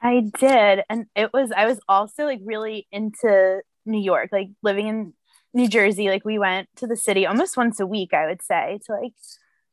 [0.00, 0.84] I did.
[0.88, 5.12] And it was, I was also like really into New York, like living in
[5.58, 6.08] New Jersey.
[6.08, 9.12] Like we went to the city almost once a week, I would say, to like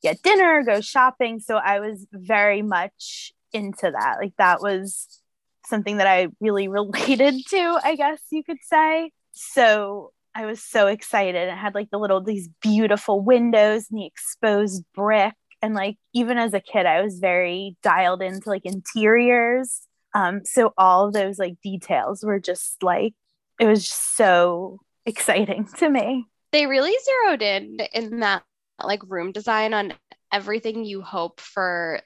[0.02, 1.40] get dinner, go shopping.
[1.40, 4.16] So I was very much into that.
[4.20, 5.22] Like that was
[5.66, 9.12] something that I really related to, I guess you could say.
[9.32, 11.48] So I was so excited.
[11.48, 15.34] It had like the little, these beautiful windows and the exposed brick.
[15.62, 19.82] And like, even as a kid, I was very dialed into like interiors.
[20.14, 23.14] Um, so all those like details were just like,
[23.60, 26.28] it was just so exciting to me.
[26.52, 28.44] They really zeroed in in that
[28.84, 29.94] like room design on
[30.32, 32.02] everything you hope for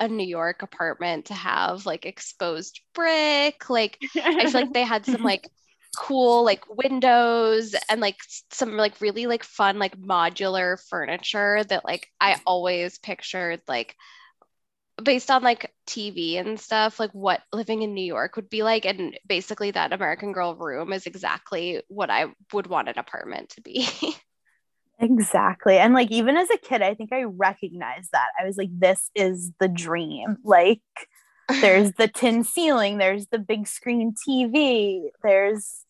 [0.00, 3.68] a New York apartment to have like exposed brick.
[3.68, 5.48] Like I feel like they had some like
[5.96, 8.16] cool like windows and like
[8.52, 13.96] some like really like fun like modular furniture that like I always pictured like
[15.02, 18.84] based on like TV and stuff, like what living in New York would be like.
[18.84, 23.60] And basically, that American Girl room is exactly what I would want an apartment to
[23.60, 23.88] be.
[25.00, 25.78] exactly.
[25.78, 28.28] And like, even as a kid, I think I recognized that.
[28.40, 30.36] I was like, this is the dream.
[30.44, 30.80] Like,
[31.48, 35.84] there's the tin ceiling, there's the big screen TV, there's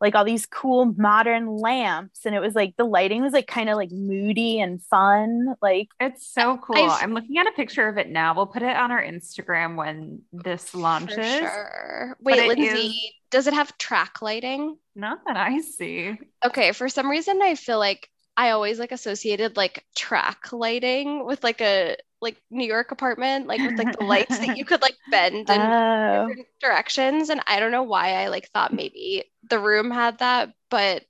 [0.00, 3.68] like all these cool modern lamps and it was like the lighting was like kind
[3.68, 6.76] of like moody and fun like it's so cool.
[6.76, 8.34] I've, i'm looking at a picture of it now.
[8.34, 11.26] We'll put it on our instagram when this launches.
[11.26, 12.16] sure.
[12.20, 13.12] wait Lindsey is...
[13.30, 14.76] does it have track lighting?
[14.94, 16.18] Not that i see.
[16.44, 18.08] Okay for some reason i feel like
[18.38, 23.60] i always like associated like track lighting with like a like New York apartment, like
[23.60, 26.26] with like the lights that you could like bend in oh.
[26.28, 27.30] different directions.
[27.30, 31.04] And I don't know why I like thought maybe the room had that, but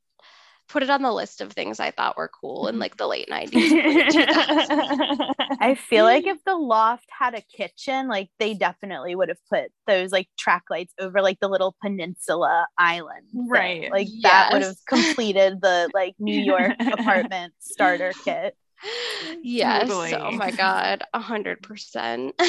[0.68, 3.28] put it on the list of things I thought were cool in like the late
[3.28, 3.52] 90s.
[5.60, 9.70] I feel like if the loft had a kitchen, like they definitely would have put
[9.86, 13.26] those like track lights over like the little peninsula island.
[13.34, 13.90] Right.
[13.90, 14.22] Like yes.
[14.22, 20.14] that would have completed the like New York apartment starter kit oh, yes totally.
[20.14, 22.40] oh my god a hundred percent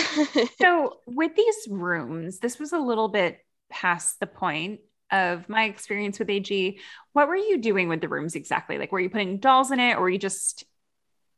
[0.62, 3.40] so with these rooms this was a little bit
[3.72, 4.80] past the point
[5.12, 6.80] of my experience with ag
[7.14, 9.96] what were you doing with the rooms exactly like were you putting dolls in it
[9.96, 10.64] or were you just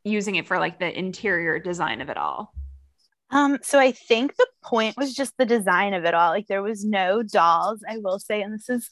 [0.04, 2.52] using it for like the interior design of it all
[3.32, 6.30] um, so I think the point was just the design of it all.
[6.30, 8.90] Like there was no dolls, I will say, and this is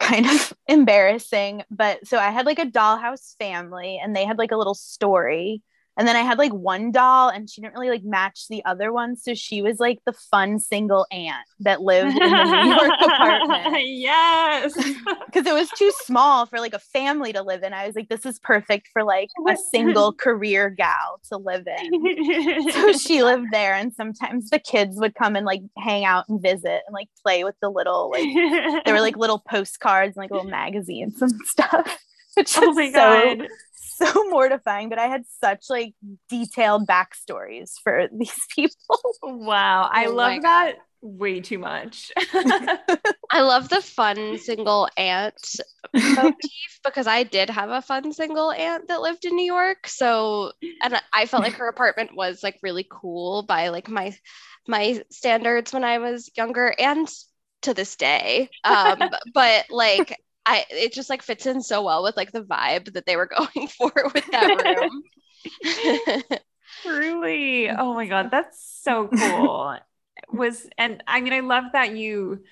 [0.00, 1.62] kind of embarrassing.
[1.70, 5.62] But so I had like a dollhouse family and they had like a little story
[5.96, 8.92] and then I had like one doll and she didn't really like match the other
[8.92, 9.16] one.
[9.16, 13.86] So she was like the fun single aunt that lived in the New York apartment.
[13.86, 14.74] Yes.
[15.26, 17.74] Because it was too small for like a family to live in.
[17.74, 22.72] I was like, this is perfect for like a single career gal to live in.
[22.72, 23.74] so she lived there.
[23.74, 27.44] And sometimes the kids would come and like hang out and visit and like play
[27.44, 31.98] with the little, like, there were like little postcards and like little magazines and stuff.
[32.34, 33.48] Which oh my so, god
[33.96, 35.94] so mortifying, but I had such like
[36.28, 39.00] detailed backstories for these people.
[39.22, 39.88] Wow.
[39.92, 42.10] I oh love that way too much.
[42.16, 45.34] I love the fun single aunt
[45.94, 49.86] motif because I did have a fun single aunt that lived in New York.
[49.86, 54.16] So, and I felt like her apartment was like really cool by like my
[54.68, 57.08] my standards when I was younger and
[57.62, 58.48] to this day.
[58.64, 58.98] Um,
[59.32, 63.04] but like I it just like fits in so well with like the vibe that
[63.04, 66.38] they were going for with that room.
[66.82, 67.68] Truly.
[67.70, 68.30] Oh my god, mm-hmm.
[68.30, 69.76] that's so cool.
[70.32, 72.42] Was and I mean I love that you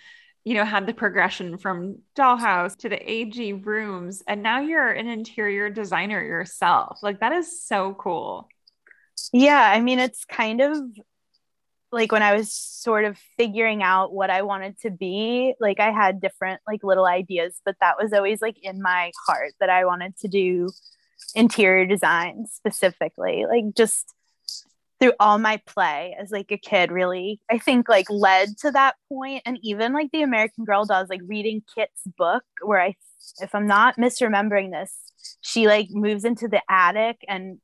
[0.45, 5.07] you know had the progression from dollhouse to the AG rooms and now you're an
[5.07, 6.99] interior designer yourself.
[7.03, 8.49] Like that is so cool.
[9.33, 10.79] Yeah, I mean it's kind of
[11.95, 15.91] like when I was sort of figuring out what I wanted to be, like I
[15.93, 19.85] had different like little ideas, but that was always like in my heart that I
[19.85, 20.69] wanted to do
[21.35, 23.47] interior design specifically.
[23.49, 24.13] Like just
[25.01, 28.95] through all my play as like a kid really I think like led to that
[29.09, 32.95] point and even like the American Girl does like reading Kit's book where I
[33.41, 35.05] if I'm not misremembering this
[35.41, 37.59] she like moves into the attic and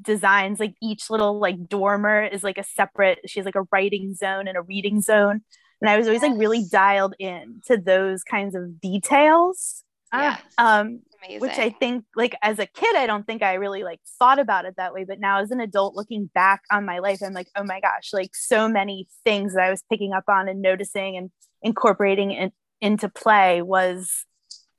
[0.00, 4.48] designs like each little like dormer is like a separate she's like a writing zone
[4.48, 5.42] and a reading zone.
[5.80, 10.38] And i was always like really dialed in to those kinds of details yeah.
[10.58, 11.40] um Amazing.
[11.40, 14.64] which i think like as a kid i don't think i really like thought about
[14.64, 15.04] it that way.
[15.04, 18.10] But now as an adult looking back on my life i'm like oh my gosh
[18.12, 21.30] like so many things that i was picking up on and noticing and
[21.62, 24.24] incorporating it into play was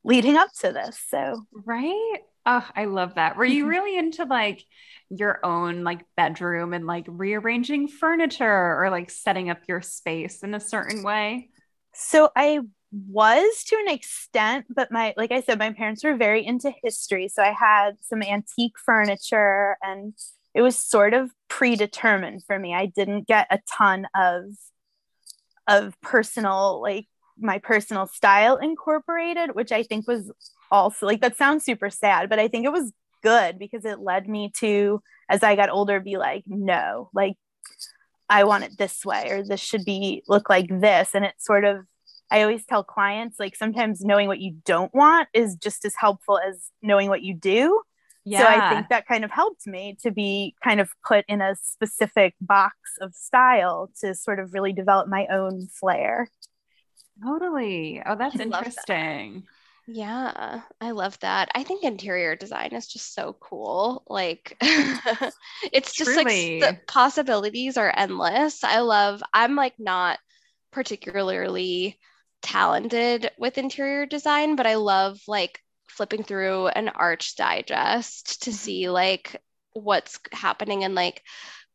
[0.03, 0.99] leading up to this.
[1.09, 2.19] So, right.
[2.45, 3.37] Oh, I love that.
[3.37, 4.63] Were you really into like
[5.09, 10.53] your own like bedroom and like rearranging furniture or like setting up your space in
[10.53, 11.49] a certain way?
[11.93, 12.59] So, I
[12.91, 17.27] was to an extent, but my, like I said, my parents were very into history.
[17.27, 20.13] So, I had some antique furniture and
[20.53, 22.73] it was sort of predetermined for me.
[22.75, 24.45] I didn't get a ton of
[25.67, 27.07] of personal like
[27.43, 30.31] my personal style incorporated, which I think was
[30.71, 32.91] also like that sounds super sad, but I think it was
[33.21, 37.35] good because it led me to, as I got older, be like, no, like
[38.29, 41.11] I want it this way, or this should be look like this.
[41.13, 41.85] And it sort of,
[42.31, 46.39] I always tell clients, like sometimes knowing what you don't want is just as helpful
[46.39, 47.81] as knowing what you do.
[48.25, 48.39] Yeah.
[48.39, 51.55] So I think that kind of helped me to be kind of put in a
[51.61, 56.29] specific box of style to sort of really develop my own flair.
[57.21, 58.01] Totally.
[58.05, 58.57] Oh, that's I love that.
[58.65, 59.43] interesting.
[59.85, 61.49] Yeah, I love that.
[61.53, 64.03] I think interior design is just so cool.
[64.07, 66.61] Like it's just Truly.
[66.61, 68.63] like the possibilities are endless.
[68.63, 70.19] I love I'm like not
[70.71, 71.99] particularly
[72.41, 75.59] talented with interior design, but I love like
[75.89, 78.57] flipping through an Arch Digest to mm-hmm.
[78.57, 79.41] see like
[79.73, 81.21] what's happening in like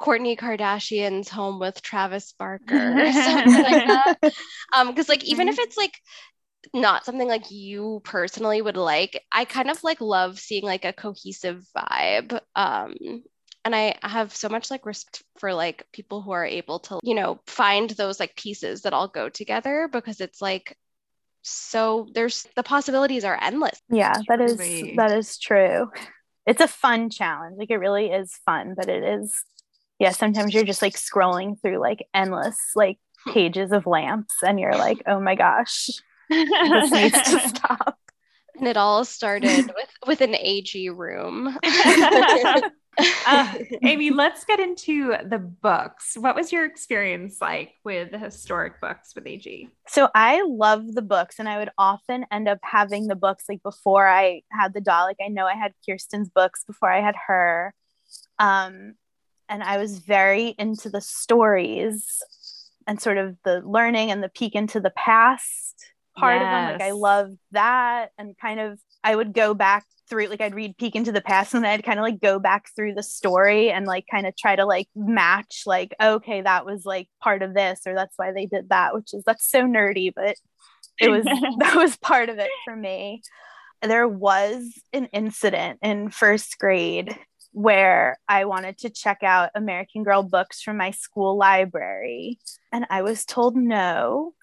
[0.01, 4.19] Kourtney Kardashian's home with Travis Barker or something like that.
[4.77, 5.95] Um, because like even if it's like
[6.75, 10.93] not something like you personally would like, I kind of like love seeing like a
[10.93, 12.39] cohesive vibe.
[12.55, 12.95] Um,
[13.65, 17.15] and I have so much like respect for like people who are able to, you
[17.15, 20.77] know, find those like pieces that all go together because it's like
[21.43, 23.81] so there's the possibilities are endless.
[23.89, 24.59] Yeah, that is
[24.97, 25.91] that is true.
[26.47, 27.57] It's a fun challenge.
[27.59, 29.43] Like it really is fun, but it is
[29.99, 34.77] yeah, sometimes you're just like scrolling through like endless like pages of lamps and you're
[34.77, 35.89] like, "Oh my gosh,
[36.31, 37.99] this needs to stop."
[38.57, 41.57] And it all started with with an AG room.
[43.27, 46.17] Uh, Amy, let's get into the books.
[46.19, 49.69] What was your experience like with the historic books with AG?
[49.87, 53.63] So I love the books and I would often end up having the books like
[53.63, 55.05] before I had the doll.
[55.05, 57.73] Like I know I had Kirsten's books before I had her.
[58.41, 58.95] Um
[59.49, 62.23] and I was very into the stories
[62.87, 65.75] and sort of the learning and the peek into the past
[66.19, 66.65] part of them.
[66.65, 66.93] Like I Yes.
[66.93, 71.13] loved that and kind of I would go back through like I'd read peek into
[71.13, 74.07] the past and then I'd kind of like go back through the story and like
[74.11, 77.95] kind of try to like match like okay that was like part of this or
[77.95, 80.37] that's why they did that which is that's so nerdy but
[81.01, 81.27] it was
[81.59, 83.23] that was part of it for me
[83.83, 87.17] there was an incident in first grade
[87.53, 92.39] where I wanted to check out American Girl books from my school library
[92.73, 94.35] and I was told no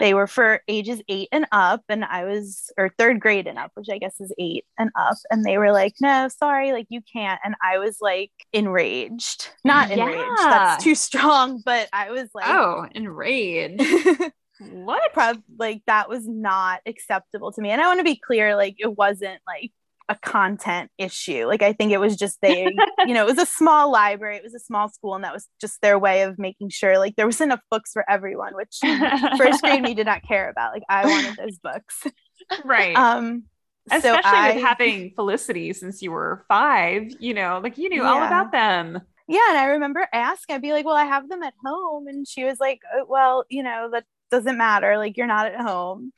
[0.00, 3.72] they were for ages eight and up and i was or third grade and up
[3.74, 7.00] which i guess is eight and up and they were like no sorry like you
[7.12, 10.48] can't and i was like enraged not enraged Yeah.
[10.48, 13.82] that's too strong but i was like Oh, enraged.
[14.70, 15.12] what?
[15.12, 18.76] prob- like that was not acceptable to me and i want to be clear like
[18.78, 19.72] it wasn't like
[20.12, 22.64] a content issue like i think it was just they
[23.06, 25.48] you know it was a small library it was a small school and that was
[25.58, 28.78] just their way of making sure like there was enough books for everyone which
[29.38, 32.04] first grade me did not care about like i wanted those books
[32.64, 32.94] right.
[32.94, 33.44] um
[33.88, 38.04] so Especially I, with having Felicity since you were five, you know, like you knew
[38.04, 39.00] all about them.
[39.26, 42.28] yeah and i remember asking i'd be like well i have them at home and
[42.28, 46.12] she was like "Oh, well you know that doesn't matter like you're not at home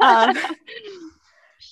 [0.00, 0.36] um,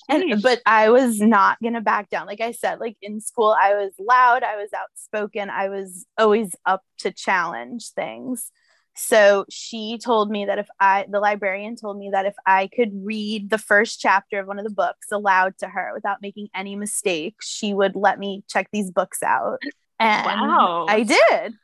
[0.09, 2.27] and but i was not gonna back down.
[2.27, 6.55] Like i said like in school i was loud i was outspoken i was always
[6.65, 8.51] up to challenge things.
[8.97, 12.91] So she told me that if i the librarian told me that if i could
[13.03, 16.75] read the first chapter of one of the books aloud to her without making any
[16.75, 19.59] mistakes she would let me check these books out.
[19.99, 20.85] And Wow.
[20.87, 21.55] i did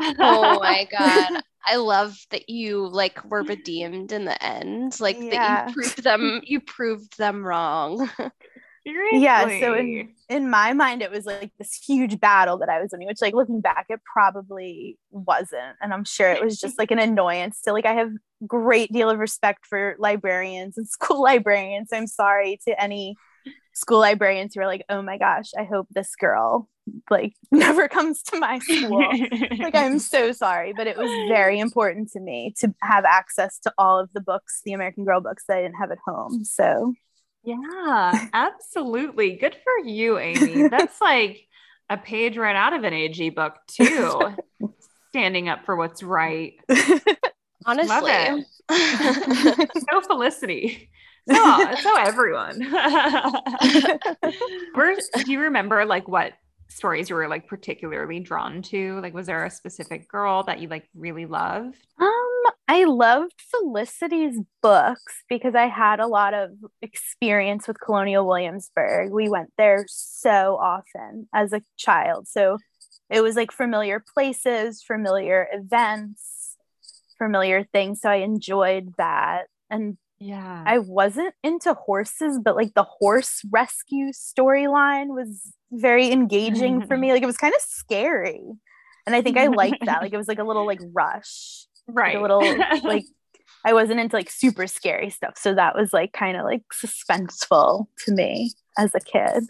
[0.00, 1.42] oh my god.
[1.68, 4.98] I love that you like were redeemed in the end.
[5.00, 5.30] Like Yeah.
[5.30, 8.08] that you proved them you proved them wrong.
[9.12, 12.90] Yeah, so in- in my mind it was like this huge battle that I was
[12.92, 15.76] winning, which like looking back, it probably wasn't.
[15.80, 18.10] And I'm sure it was just like an annoyance to like I have
[18.46, 21.88] great deal of respect for librarians and school librarians.
[21.92, 23.16] I'm sorry to any
[23.74, 26.68] school librarians who are like, oh my gosh, I hope this girl
[27.10, 29.04] like never comes to my school.
[29.58, 33.72] like I'm so sorry, but it was very important to me to have access to
[33.78, 36.44] all of the books, the American Girl books that I didn't have at home.
[36.44, 36.94] So
[37.44, 39.36] Yeah, absolutely.
[39.36, 40.68] Good for you, Amy.
[40.70, 41.46] That's like
[41.88, 44.34] a page right out of an AG book, too.
[45.10, 46.54] Standing up for what's right.
[47.64, 48.44] Honestly.
[48.68, 50.90] So Felicity.
[51.28, 52.60] So, so everyone.
[54.74, 56.32] Were, do you remember like what
[56.68, 59.00] stories you were like particularly drawn to?
[59.00, 61.86] Like, was there a specific girl that you like really loved?
[61.98, 66.50] Um, I loved Felicity's books because I had a lot of
[66.82, 69.12] experience with Colonial Williamsburg.
[69.12, 72.28] We went there so often as a child.
[72.28, 72.58] So
[73.08, 76.56] it was like familiar places, familiar events,
[77.18, 78.00] familiar things.
[78.00, 79.46] So I enjoyed that.
[79.70, 80.66] And Yeah.
[80.66, 87.06] I wasn't into horses, but like the horse rescue storyline was very engaging for me.
[87.06, 87.14] Mm-hmm.
[87.14, 88.42] Like it was kind of scary.
[89.06, 90.02] And I think I liked that.
[90.02, 92.14] Like it was like a little like rush right.
[92.20, 93.04] like a little like
[93.64, 95.34] I wasn't into like super scary stuff.
[95.36, 99.44] So that was like kind of like suspenseful to me as a kid.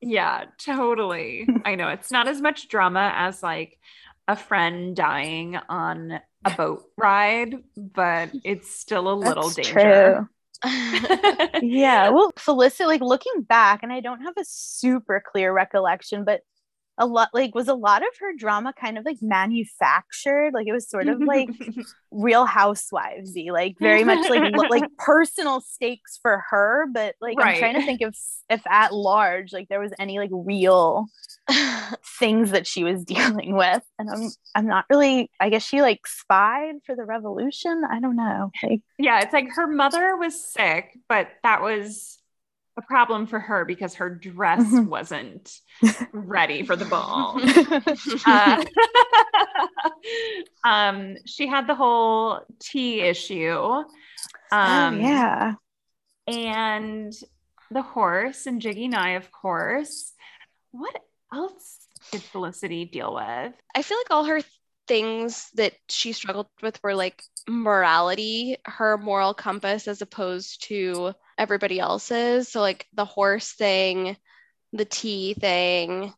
[0.00, 1.48] Yeah, totally.
[1.64, 3.78] I know it's not as much drama as like
[4.26, 9.72] a friend dying on a boat ride, but it's still a little That's danger.
[9.72, 10.28] true.
[11.62, 12.10] yeah.
[12.10, 16.42] Well, Felicity, like looking back, and I don't have a super clear recollection, but
[16.98, 20.72] a lot like was a lot of her drama kind of like manufactured like it
[20.72, 21.48] was sort of like
[22.10, 27.56] real housewivesy like very much like lo- like personal stakes for her but like i'm
[27.56, 28.16] trying to think if
[28.48, 31.06] if at large like there was any like real
[32.18, 36.06] things that she was dealing with and i'm i'm not really i guess she like
[36.06, 37.82] spied for the revolution?
[37.90, 42.18] I don't know like yeah, it's like her mother was sick, but that was
[42.76, 44.86] a problem for her because her dress Mhm.
[44.86, 45.58] wasn't
[46.12, 47.40] ready for the ball.
[48.26, 48.62] Uh,
[50.64, 53.58] um, she had the whole tea issue.
[54.52, 55.54] Um, oh, yeah
[56.26, 57.12] and
[57.70, 60.12] the horse and Jiggy Nye, of course.
[60.70, 60.96] What
[61.32, 61.78] else
[62.12, 63.52] did Felicity deal with?
[63.74, 64.40] I feel like all her
[64.90, 71.78] things that she struggled with were like morality, her moral compass as opposed to everybody
[71.78, 72.48] else's.
[72.48, 74.16] So like the horse thing,
[74.72, 76.12] the tea thing,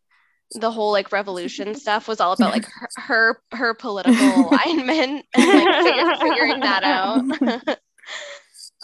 [0.54, 4.14] the whole like revolution stuff was all about like her her, her political
[4.48, 7.78] alignment and like figure, figuring that out.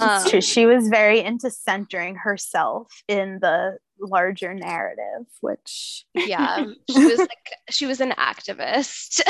[0.01, 0.41] Um, true.
[0.41, 7.53] She was very into centering herself in the larger narrative, which yeah, she was like
[7.71, 9.21] she was an activist.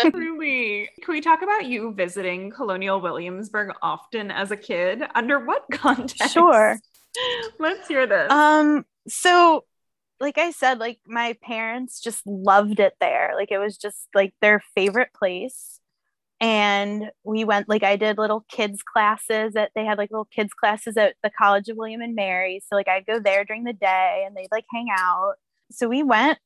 [0.10, 0.88] Truly.
[1.02, 5.02] Can we talk about you visiting Colonial Williamsburg often as a kid?
[5.14, 6.32] Under what context?
[6.32, 6.78] sure.
[7.58, 8.30] Let's hear this.
[8.30, 9.64] Um, so
[10.20, 13.32] like I said, like my parents just loved it there.
[13.36, 15.80] Like it was just like their favorite place.
[16.40, 20.52] And we went like I did little kids classes that they had like little kids
[20.52, 22.62] classes at the College of William and Mary.
[22.68, 25.34] So like I'd go there during the day and they'd like hang out.
[25.70, 26.38] So we went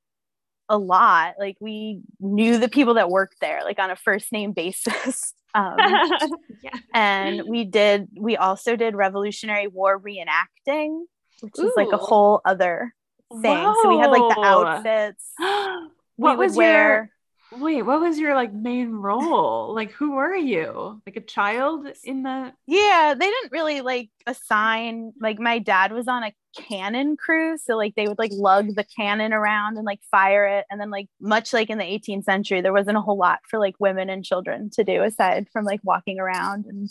[0.69, 1.35] a lot.
[1.39, 5.35] Like we knew the people that worked there like on a first name basis.
[5.53, 5.77] Um,
[6.63, 6.71] yeah.
[6.95, 11.01] and we did we also did revolutionary war reenacting
[11.41, 12.95] which is like a whole other
[13.43, 15.33] thing so we had like the outfits
[16.15, 17.11] what we was wear your
[17.53, 19.75] wait, what was your like main role?
[19.75, 21.01] like who were you?
[21.07, 26.09] Like a child in the yeah they didn't really like assign like my dad was
[26.09, 30.01] on a cannon crew so like they would like lug the cannon around and like
[30.11, 33.17] fire it and then like much like in the 18th century there wasn't a whole
[33.17, 36.91] lot for like women and children to do aside from like walking around and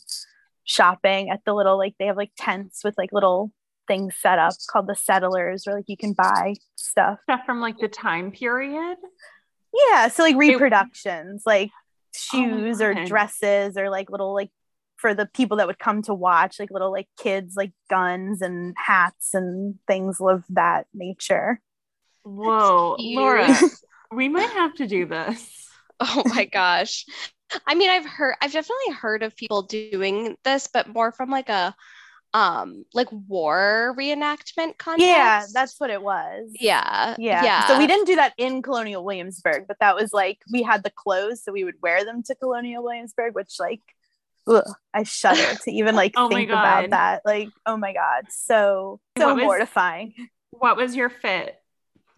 [0.64, 3.52] shopping at the little like they have like tents with like little
[3.88, 7.78] things set up called the sutlers where like you can buy stuff stuff from like
[7.80, 8.98] the time period?
[9.74, 14.50] Yeah, so like reproductions, like Oh shoes or dresses or like little like
[14.98, 18.76] for the people that would come to watch, like little like kids like guns and
[18.78, 21.62] hats and things of that nature.
[22.24, 22.96] Whoa.
[23.00, 23.56] Laura,
[24.12, 25.70] we might have to do this.
[26.00, 27.06] Oh my gosh.
[27.66, 31.50] I mean, I've heard I've definitely heard of people doing this, but more from like
[31.50, 31.76] a
[32.34, 35.08] um like war reenactment context.
[35.08, 36.52] Yeah, that's what it was.
[36.54, 37.16] yeah.
[37.18, 37.44] Yeah.
[37.44, 37.68] Yeah.
[37.68, 40.92] So we didn't do that in Colonial Williamsburg, but that was like we had the
[40.92, 43.82] clothes, so we would wear them to Colonial Williamsburg, which like
[44.48, 44.64] ugh,
[44.94, 47.22] I shudder to even like Oh think about that.
[47.26, 48.26] Like, oh my God.
[48.30, 50.14] So so What was- mortifying.
[50.52, 51.56] What was your fit?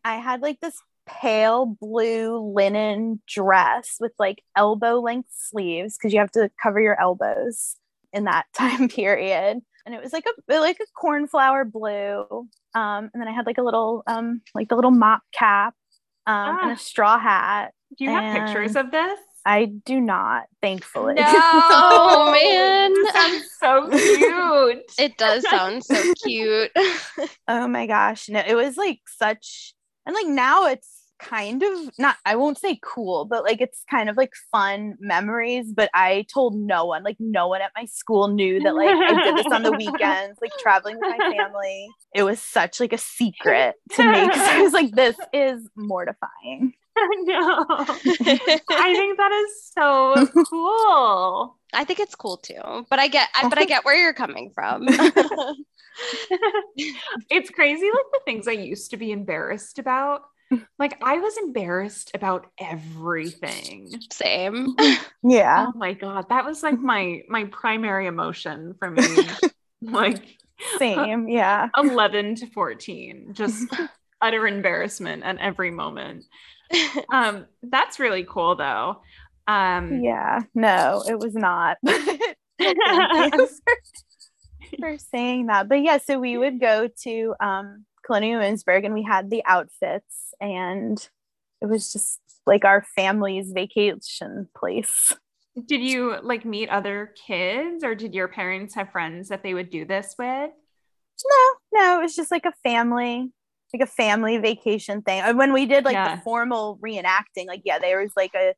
[0.04, 6.20] I had like this pale blue linen dress with like elbow length sleeves because you
[6.20, 7.76] have to cover your elbows
[8.14, 9.60] in that time period.
[9.86, 12.26] And it was like a like a cornflower blue.
[12.76, 15.74] Um, and then I had like a little um like the little mop cap
[16.28, 16.74] um and Ah.
[16.74, 17.74] a straw hat.
[17.98, 19.20] Do you have pictures of this?
[19.44, 21.16] I do not, thankfully.
[21.18, 22.94] Oh man.
[22.94, 23.90] This sounds so
[24.78, 24.84] cute.
[25.00, 26.72] It does sound so cute.
[27.48, 28.30] Oh my gosh.
[28.30, 29.74] No, it was like such
[30.06, 34.10] and like now it's kind of not I won't say cool, but like it's kind
[34.10, 35.72] of like fun memories.
[35.74, 39.24] But I told no one, like no one at my school knew that like I
[39.24, 41.90] did this on the weekends, like traveling with my family.
[42.14, 46.74] It was such like a secret to me because I was like, this is mortifying.
[47.24, 47.66] no.
[47.70, 51.58] I think that is so cool.
[51.74, 54.52] I think it's cool too, but I get, I, but I get where you're coming
[54.54, 54.88] from.
[57.30, 60.24] it's crazy like the things I used to be embarrassed about.
[60.80, 63.92] Like I was embarrassed about everything.
[64.12, 64.76] Same.
[65.24, 65.68] Yeah.
[65.68, 68.98] Oh my god, that was like my my primary emotion from
[69.84, 70.38] like
[70.80, 71.28] Same.
[71.30, 71.70] Yeah.
[71.78, 73.34] 11 to 14.
[73.34, 73.68] Just
[74.22, 76.26] utter embarrassment at every moment.
[77.14, 79.02] Um that's really cool though.
[79.48, 80.40] Um Yeah.
[80.56, 81.78] No, it was not.
[81.86, 81.96] For,
[84.80, 85.68] for saying that.
[85.70, 90.34] But yeah, so we would go to um, Colonial Williamsburg and we had the outfits
[90.42, 91.08] and
[91.62, 95.14] it was just like our family's vacation place.
[95.66, 99.70] Did you like meet other kids or did your parents have friends that they would
[99.70, 100.50] do this with?
[101.24, 103.32] No, no, it was just like a family,
[103.74, 105.22] like a family vacation thing.
[105.22, 106.18] And when we did like Yeah.
[106.18, 108.54] the formal reenacting, like yeah, there was like a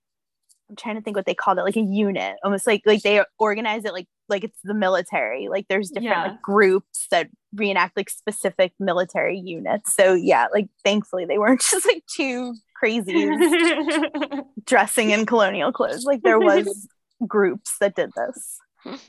[0.70, 3.24] I'm trying to think what they called it, like a unit, almost like like they
[3.38, 5.48] organized it like like it's the military.
[5.48, 6.24] Like there's different Yeah.
[6.24, 9.94] like groups that reenact like specific military units.
[9.96, 16.04] So yeah, like thankfully they weren't just like two crazies dressing in colonial clothes.
[16.04, 16.88] Like there was
[17.28, 18.58] groups that did this,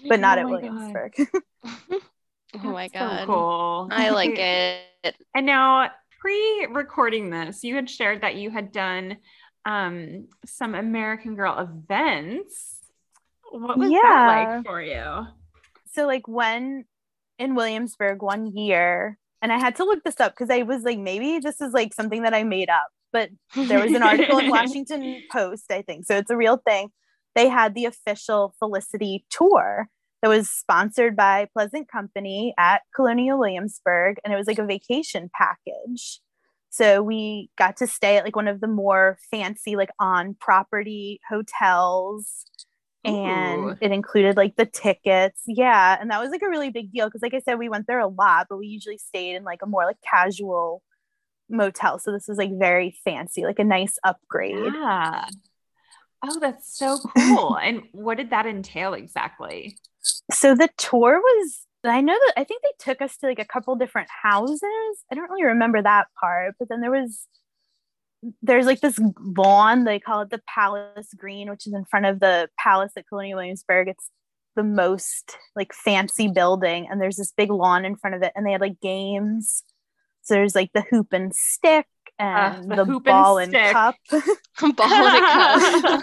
[0.09, 0.71] but not Oh at my God.
[0.71, 1.13] Williamsburg.
[1.65, 1.99] oh
[2.63, 3.27] my That's so god.
[3.27, 3.89] cool.
[3.91, 5.17] I like it.
[5.35, 9.17] And now, pre-recording this, you had shared that you had done
[9.67, 12.74] um, some American Girl events.
[13.51, 15.27] What was that like for you?
[15.95, 16.85] so like when
[17.39, 20.99] in Williamsburg one year, and I had to look this up because I was like,
[20.99, 24.51] maybe this is like something that I made up, but there was an article in
[24.51, 26.07] Washington Post, I think.
[26.07, 26.91] So it's a real thing.
[27.35, 29.89] They had the official Felicity tour
[30.23, 35.31] that was sponsored by Pleasant Company at Colonial Williamsburg, and it was like a vacation
[35.37, 36.21] package.
[36.71, 41.21] So we got to stay at like one of the more fancy, like on property
[41.29, 42.47] hotels
[43.05, 43.77] and Ooh.
[43.81, 45.43] it included like the tickets.
[45.47, 45.97] Yeah.
[46.01, 48.01] And that was like a really big deal because, like I said, we went there
[48.01, 50.83] a lot, but we usually stayed in like a more like casual
[51.51, 51.99] motel.
[51.99, 54.73] So this was like very fancy, like a nice upgrade.
[54.75, 55.27] Yeah.
[56.23, 57.59] Oh, that's so cool.
[57.59, 59.79] and what did that entail exactly?
[60.31, 63.45] So the tour was, I know that I think they took us to like a
[63.45, 64.63] couple different houses.
[65.11, 67.27] I don't really remember that part, but then there was,
[68.43, 72.21] there's like this lawn, they call it the Palace Green, which is in front of
[72.21, 73.89] the palace at Colonial Williamsburg.
[73.89, 74.11] It's
[74.57, 78.47] the most like fancy building, and there's this big lawn in front of it, and
[78.47, 79.63] they had like games.
[80.23, 81.87] So there's like the hoop and stick
[82.19, 83.73] and the the, hoop and ball and, stick.
[83.73, 83.97] cup.
[84.77, 86.03] Ball and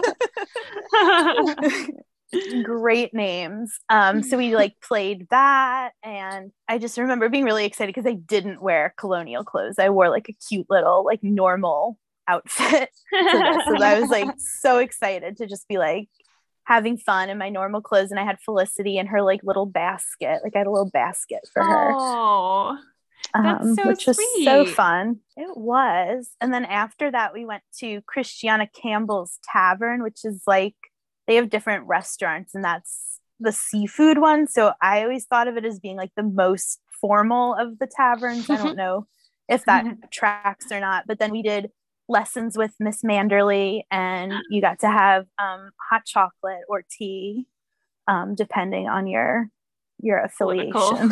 [0.94, 1.96] cup.
[2.64, 3.74] great names.
[3.90, 8.16] Um, so we like played that, and I just remember being really excited because I
[8.16, 9.80] didn't wear colonial clothes.
[9.80, 11.98] I wore like a cute little like normal
[12.28, 12.90] outfit.
[13.12, 16.10] So I was like so excited to just be like
[16.64, 20.40] having fun in my normal clothes, and I had Felicity in her like little basket.
[20.44, 21.92] Like I had a little basket for her
[23.36, 25.20] Oh, that's um, so which was so fun.
[25.38, 26.32] It was.
[26.42, 30.76] And then after that, we went to Christiana Campbell's Tavern, which is like
[31.28, 34.48] they have different restaurants, and that's the seafood one.
[34.48, 38.50] So I always thought of it as being like the most formal of the taverns.
[38.50, 39.08] I don't know
[39.48, 41.06] if that tracks or not.
[41.08, 41.72] But then we did
[42.12, 47.48] lessons with Miss Manderly, and you got to have um, hot chocolate or tea,
[48.08, 49.48] um, depending on your
[50.04, 50.72] your affiliation.
[50.74, 51.10] political,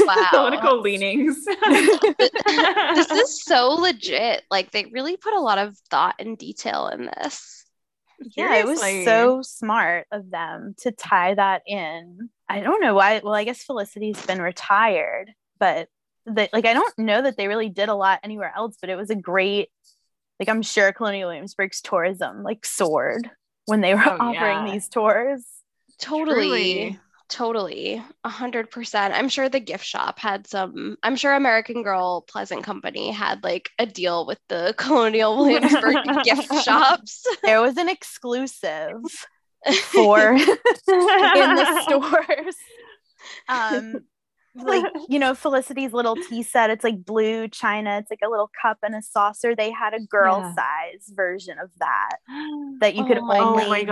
[0.06, 0.26] Wow.
[0.32, 1.44] political leanings.
[1.68, 4.42] this is so legit.
[4.50, 7.64] Like they really put a lot of thought and detail in this.
[8.36, 13.20] yeah it was so smart of them to tie that in i don't know why
[13.22, 15.86] well i guess felicity's been retired but
[16.26, 18.96] the, like i don't know that they really did a lot anywhere else but it
[18.96, 19.68] was a great
[20.40, 23.30] like i'm sure colonial williamsburg's tourism like soared
[23.66, 24.72] when they were Oh, offering yeah.
[24.72, 25.44] these tours
[26.00, 26.34] Totally.
[26.36, 27.00] Truly.
[27.28, 28.02] Totally.
[28.24, 29.12] A hundred percent.
[29.14, 33.68] I'm sure the gift shop had some, I'm sure American Girl Pleasant Company had like
[33.80, 37.26] a deal with the Colonial Williamsburg gift shops.
[37.42, 38.94] there was an exclusive
[39.82, 40.36] for in
[40.86, 42.54] the stores
[43.48, 44.04] um
[44.64, 48.50] like you know felicity's little tea set it's like blue china it's like a little
[48.60, 50.54] cup and a saucer they had a girl Yeah.
[50.54, 52.16] size version of that
[52.80, 53.86] that you could Oh my only oh my get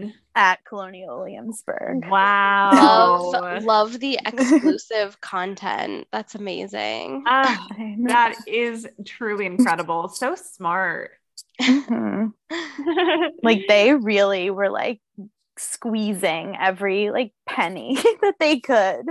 [0.00, 0.12] god.
[0.34, 3.30] at colonial williamsburg Wow.
[3.32, 6.06] Love, love the exclusive content.
[6.12, 7.24] That's amazing.
[7.26, 8.08] I know.
[8.08, 10.08] that is truly incredible.
[10.08, 11.12] So smart.
[11.60, 12.32] Mhm.
[13.42, 15.00] like they really were like
[15.58, 19.06] squeezing every like penny that they could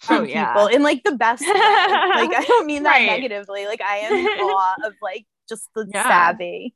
[0.00, 0.52] from Oh, yeah.
[0.52, 1.54] people in like the best way.
[1.54, 3.06] like i don't mean that Right.
[3.06, 6.02] negatively like i am in awe of like just the Yeah.
[6.08, 6.74] savvy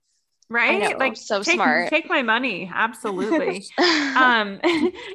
[0.49, 0.99] right?
[0.99, 1.89] like so take, smart.
[1.91, 2.71] Take my money.
[2.73, 3.64] Absolutely.
[4.16, 4.61] um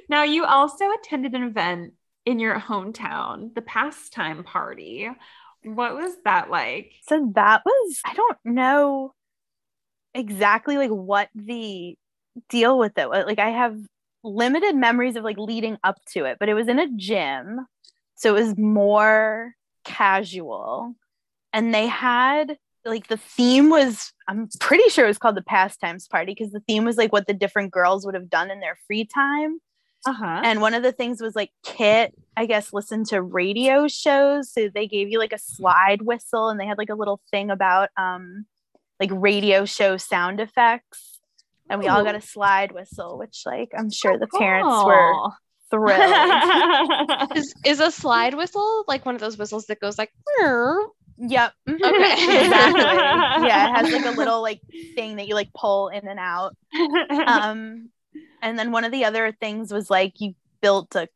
[0.09, 1.93] now you also attended an event
[2.25, 5.09] in your hometown, the pastime party.
[5.63, 6.93] What was that like?
[7.07, 9.13] so that was i don't know
[10.13, 11.97] exactly like what the
[12.49, 13.77] deal with it was like i have
[14.23, 17.59] limited memories of like leading up to it but it was in a gym
[18.25, 19.53] so it was more
[19.83, 20.93] casual
[21.53, 26.07] and they had like the theme was i'm pretty sure it was called the pastimes
[26.07, 28.77] party because the theme was like what the different girls would have done in their
[28.87, 29.59] free time
[30.07, 30.41] Uh-huh.
[30.43, 34.51] and one of the things was like kit I guess, listened to radio shows.
[34.51, 37.49] So they gave you like a slide whistle and they had like a little thing
[37.49, 38.45] about um
[38.99, 41.21] like radio show sound effects.
[41.69, 45.13] And we all got a slide whistle, which like I'm sure the parents were.
[45.71, 47.31] Thrilled.
[47.35, 50.91] Is is a slide whistle like one of those whistles that goes like "Meow"?
[51.17, 51.53] yep.
[51.67, 51.81] Okay.
[52.43, 53.47] exactly.
[53.47, 54.61] Yeah, it has like a little like
[54.95, 56.55] thing that you like pull in and out.
[57.27, 57.89] um
[58.41, 61.07] and then one of the other things was like you built a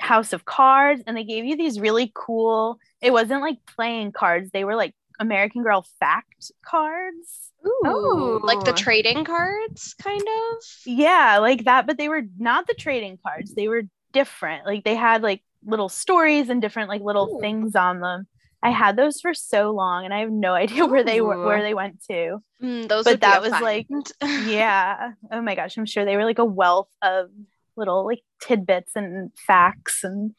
[0.00, 4.50] house of cards and they gave you these really cool it wasn't like playing cards
[4.52, 10.64] they were like american girl fact cards Ooh, like the trading cards, kind of.
[10.86, 13.82] yeah like that but they were not the trading cards they were
[14.12, 14.66] different.
[14.66, 17.40] Like they had like little stories and different like little Ooh.
[17.40, 18.26] things on them.
[18.62, 21.62] I had those for so long and i have no idea where they were where
[21.62, 22.42] they went to.
[22.62, 23.86] Mm, those, But that was, like,
[24.22, 25.12] yeah.
[25.30, 27.30] Oh my gosh i'm sure they were like a wealth of
[27.76, 30.34] little like tidbits and facts and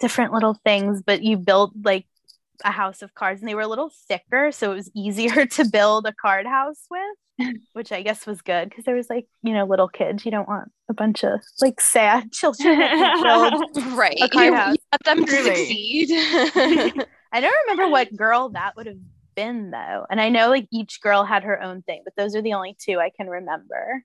[0.00, 1.02] different little things.
[1.04, 2.06] But you built like
[2.64, 5.64] a house of cards and they were a little thicker so it was easier to
[5.64, 9.52] build a card house with which i guess was good because there was like you
[9.52, 13.22] know little kids you don't want a bunch of like sad children that can
[13.74, 14.16] build right.
[14.22, 14.76] a card you, house.
[14.76, 15.54] you want them to Truly.
[15.56, 17.06] succeed.
[17.32, 18.98] i don't remember what girl that would have
[19.34, 22.42] been though and i know like each girl had her own thing but those are
[22.42, 24.04] the only two i can remember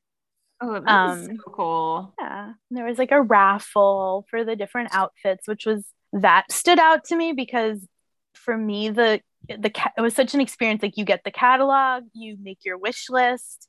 [0.62, 2.14] oh, that's Um, so cool.
[2.20, 2.46] Yeah.
[2.70, 7.06] And There was like a raffle for the different outfits, which was that stood out
[7.06, 7.88] to me because
[8.50, 12.36] for me the the it was such an experience like you get the catalog, you
[12.42, 13.68] make your wish list,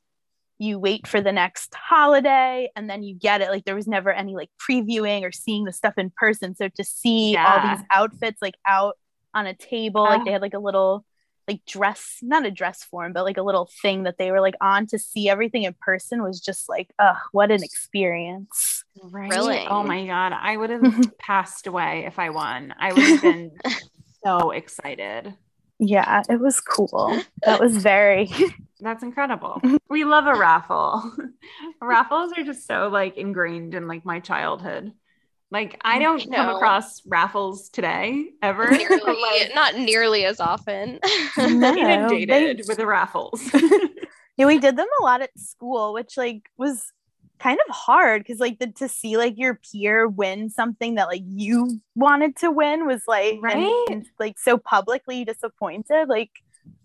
[0.58, 4.10] you wait for the next holiday and then you get it like there was never
[4.10, 8.40] any like previewing or seeing the stuff in person so to see all these outfits
[8.40, 8.96] like out
[9.34, 11.04] on a table like they had like a little
[11.48, 14.56] like dress not a dress form but like a little thing that they were like
[14.60, 19.32] on to see everything in person was just like ugh what an experience Right?
[19.32, 19.66] Thrilling.
[19.68, 22.74] Oh my god, I would have passed away if I won.
[22.78, 23.52] I would have been
[24.24, 25.34] so excited.
[25.78, 28.28] yeah it was cool that was very
[28.82, 29.60] That's incredible.
[29.90, 31.12] We love a raffle.
[31.82, 34.94] Raffles are just so like ingrained in like my childhood.
[35.50, 38.70] Like I don't come across raffles today ever.
[38.70, 40.98] nearly, like, not nearly as often.
[41.36, 41.44] No,
[41.76, 43.50] inundated they- with the raffles.
[44.38, 46.90] yeah we did them a lot at school which like was
[47.40, 51.22] kind of hard because like the, to see like your peer win something that like
[51.26, 53.84] you wanted to win was like and- Right?
[53.90, 56.30] and, like so publicly disappointed like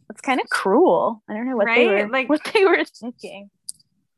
[0.09, 3.49] it's kind of cruel i don't know what they were Like- what they were thinking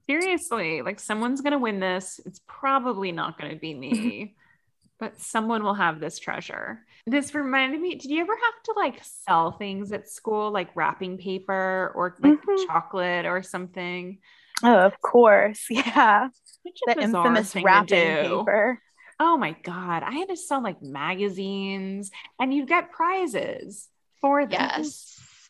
[0.10, 2.22] Seriously, like someone's gonna win this.
[2.26, 4.36] It's probably not gonna be me,
[5.02, 6.80] but someone will have this treasure.
[7.06, 11.18] This reminded me, did you ever have to like sell things at school, like wrapping
[11.18, 12.68] paper or like Mhm.
[12.68, 14.20] chocolate or something?
[14.64, 16.28] Oh of course yeah
[16.66, 18.82] Such the infamous wrapping paper
[19.20, 20.04] Oh my God.
[20.04, 23.88] I had to sell like magazines and you'd get prizes
[24.22, 24.60] for this.
[24.60, 25.50] yes.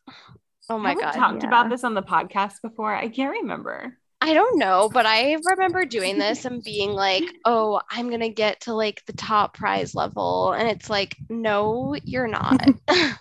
[0.69, 1.11] Oh my Have we god.
[1.11, 1.49] talked yeah.
[1.49, 2.95] about this on the podcast before.
[2.95, 3.97] I can't remember.
[4.21, 8.29] I don't know, but I remember doing this and being like, "Oh, I'm going to
[8.29, 13.17] get to like the top prize level." And it's like, "No, you're not." it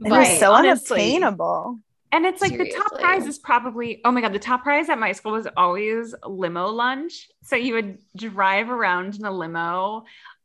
[0.00, 1.00] Right, was so honestly.
[1.16, 1.80] unattainable
[2.16, 4.98] And it's like the top prize is probably, oh my God, the top prize at
[4.98, 7.28] my school was always limo lunch.
[7.42, 10.04] So you would drive around in a limo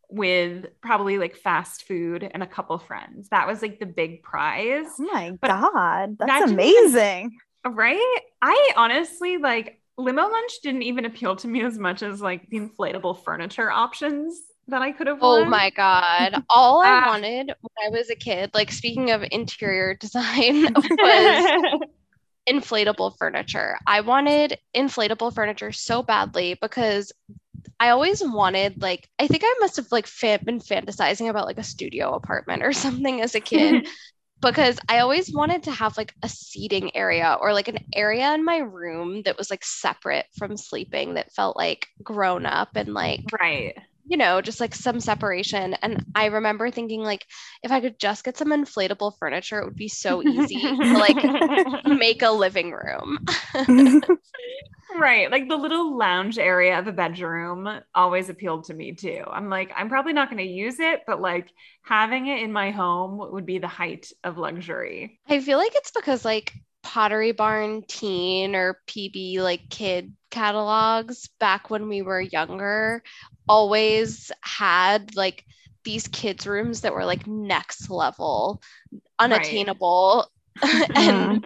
[0.10, 3.30] with probably like fast food and a couple friends.
[3.30, 4.86] That was like the big prize.
[5.00, 8.20] oh my But god that's even- amazing Right?
[8.42, 12.60] I honestly like limo lunch didn't even appeal to me as much as like the
[12.60, 16.36] inflatable furniture options that I could have Oh my god.
[16.50, 17.02] All I Ah.
[17.04, 20.68] wanted when I was a kid, like speaking of interior design,
[21.02, 21.52] was
[22.50, 23.78] inflatable furniture.
[23.88, 27.12] I wanted inflatable furniture so badly because
[27.80, 31.60] I always wanted like I think I must have like fa- been fantasizing about like
[31.60, 33.86] a studio apartment or something as a kid
[34.42, 38.46] because I always wanted to have like a seating area or like an area in
[38.46, 43.36] my room that was like separate from sleeping that felt like grown up and like
[43.40, 43.76] right.
[44.06, 45.76] You know, just like some separation.
[45.82, 47.26] And I remember thinking, like,
[47.64, 51.86] if I could just get some inflatable furniture, it would be so easy to like
[51.86, 53.20] make a living room.
[54.98, 55.32] Right.
[55.32, 59.24] Like the little lounge area of a bedroom always appealed to me too.
[59.26, 61.50] I'm like, I'm probably not going to use it, but like
[61.84, 65.20] having it in my home would be the height of luxury.
[65.28, 71.70] I feel like it's because like Pottery Barn teen or PB like kid catalogs back
[71.70, 73.04] when we were younger
[73.52, 75.44] always had like
[75.84, 78.62] these kids' rooms that were like next level,
[79.20, 80.32] unattainable.
[80.64, 81.46] and mm-hmm.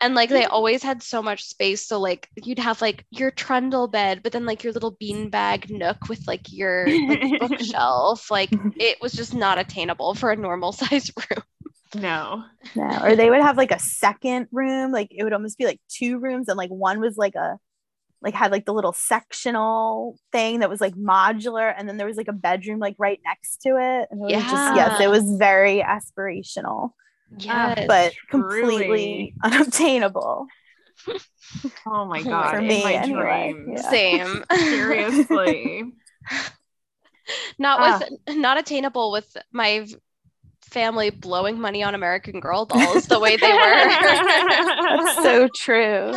[0.00, 1.86] and like they always had so much space.
[1.86, 6.08] So like you'd have like your trundle bed but then like your little beanbag nook
[6.08, 8.30] with like your like, bookshelf.
[8.30, 11.42] Like it was just not attainable for a normal size room.
[11.94, 12.44] No.
[12.74, 15.80] No, or they would have like a second room, like it would almost be like
[15.88, 17.58] two rooms, and like one was like a
[18.22, 22.16] like had like the little sectional thing that was like modular, and then there was
[22.16, 24.08] like a bedroom like right next to it.
[24.10, 26.90] And it was just yes, it was very aspirational,
[27.38, 28.48] yes but truly.
[28.50, 30.46] completely unobtainable.
[31.86, 32.58] Oh my For god.
[32.58, 33.80] in me, my anyway, dreams.
[33.82, 33.90] yeah.
[33.90, 35.84] same Seriously.
[37.58, 38.00] not Ah.
[38.28, 39.86] with not attainable with my
[40.70, 43.58] family blowing money on american girl dolls the way they were
[45.04, 46.12] That's so true.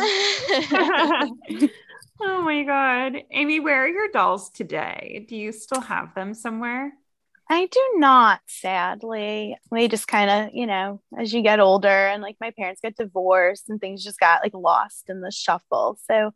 [2.20, 3.16] Oh my god.
[3.30, 5.24] Amy, where are your dolls today?
[5.28, 6.92] Do you still have them somewhere?
[7.48, 9.56] I do not, sadly.
[9.70, 12.96] We just kind of, you know, as you get older and like my parents got
[12.96, 15.98] divorced and things just got like lost in the shuffle.
[16.10, 16.32] So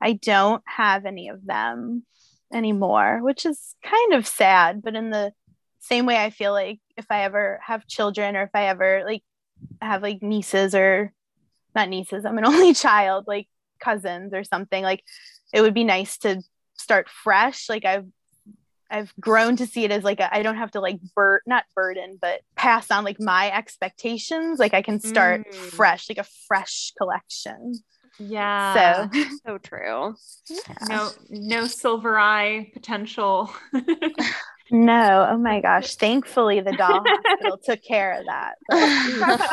[0.00, 2.04] I don't have any of them
[2.52, 4.82] anymore, which is kind of sad.
[4.82, 5.32] But in the
[5.78, 9.22] same way, I feel like if I ever have children or if I ever like
[9.80, 11.12] have like nieces or
[11.74, 13.48] not nieces, I'm an only child, like
[13.82, 15.02] cousins or something, like
[15.52, 16.40] it would be nice to
[16.78, 17.68] start fresh.
[17.68, 18.06] Like I've
[18.90, 21.64] I've grown to see it as like a, I don't have to like bur not
[21.74, 24.58] burden, but pass on like my expectations.
[24.58, 25.70] Like I can start Mm.
[25.76, 27.82] fresh, like a fresh collection.
[28.18, 29.08] Yeah.
[29.10, 30.14] so so true
[30.86, 33.50] no no silver eye potential.
[34.70, 35.96] no, oh my gosh.
[35.96, 38.54] Thankfully the doll hospital took care of that.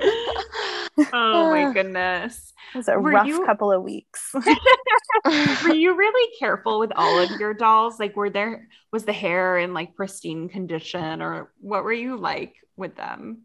[1.12, 2.52] Oh my goodness.
[2.74, 4.34] it was a Were rough you- couple of weeks.
[5.64, 7.98] Were you really careful with all of your dolls?
[7.98, 12.54] Like were there was the hair in like pristine condition or what were you like
[12.76, 13.42] with them?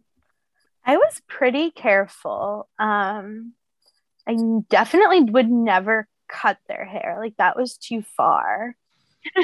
[0.85, 2.67] I was pretty careful.
[2.77, 3.53] Um,
[4.27, 4.35] I
[4.69, 7.17] definitely would never cut their hair.
[7.19, 8.75] Like that was too far.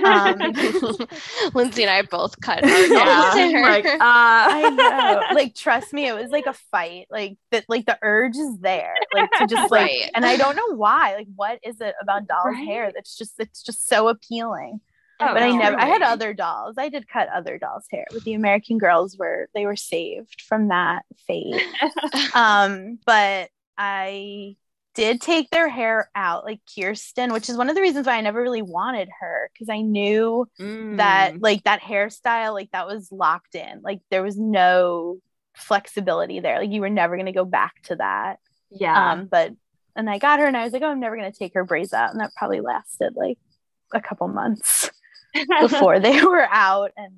[0.06, 0.38] Um,
[1.54, 3.62] Lindsey and i both cut our yeah.
[3.62, 5.36] Like uh I know.
[5.36, 7.08] Like, trust me, it was like a fight.
[7.10, 8.96] Like that, like the urge is there.
[9.14, 10.12] Like to just like, Right.
[10.16, 11.16] and I don't know why.
[11.16, 12.66] Like, what is it about doll's Right.
[12.66, 14.82] hair that's just it's just so appealing?
[15.24, 15.80] Oh, but I never.
[15.80, 16.76] I had other dolls.
[16.80, 20.70] I did cut other dolls' hair, but the American girls were they were saved from
[20.70, 21.62] that fate.
[22.34, 24.56] um, but I
[24.94, 28.22] did take their hair out, like Kirsten, which is one of the reasons why I
[28.22, 31.38] never really wanted her because I knew that Mm.
[31.42, 35.18] like that hairstyle like that was locked in like there was no
[35.56, 38.40] flexibility there like you were never going to go back to that
[38.70, 39.12] yeah.
[39.12, 39.52] um but
[39.96, 41.66] and i got her and i was like oh i'm never going to take her
[41.66, 43.38] braids out and that probably lasted like
[43.94, 44.90] a couple months
[45.62, 47.14] before they were out and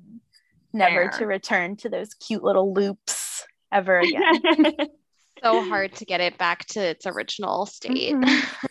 [0.72, 1.18] never Fair.
[1.20, 4.72] to return to those cute little loops ever again
[5.44, 8.14] so hard to get it back to its original state.
[8.14, 8.70] Mhm.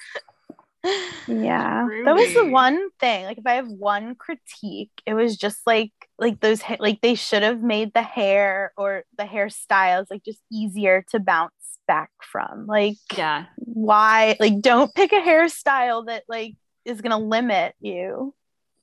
[1.30, 5.61] yeah that was the one thing like if i have one critique it was just
[5.65, 10.26] like like those ha- like they should have made the hair or the hairstyles like
[10.26, 11.53] just easier to bounce
[11.88, 12.65] back from.
[12.67, 13.45] Like yeah.
[13.57, 16.55] why like don't pick a hairstyle that like
[16.86, 18.34] is gonna limit you.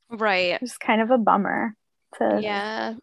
[0.08, 0.58] Right.
[0.60, 1.74] It's kind of a bummer
[2.18, 2.94] to yeah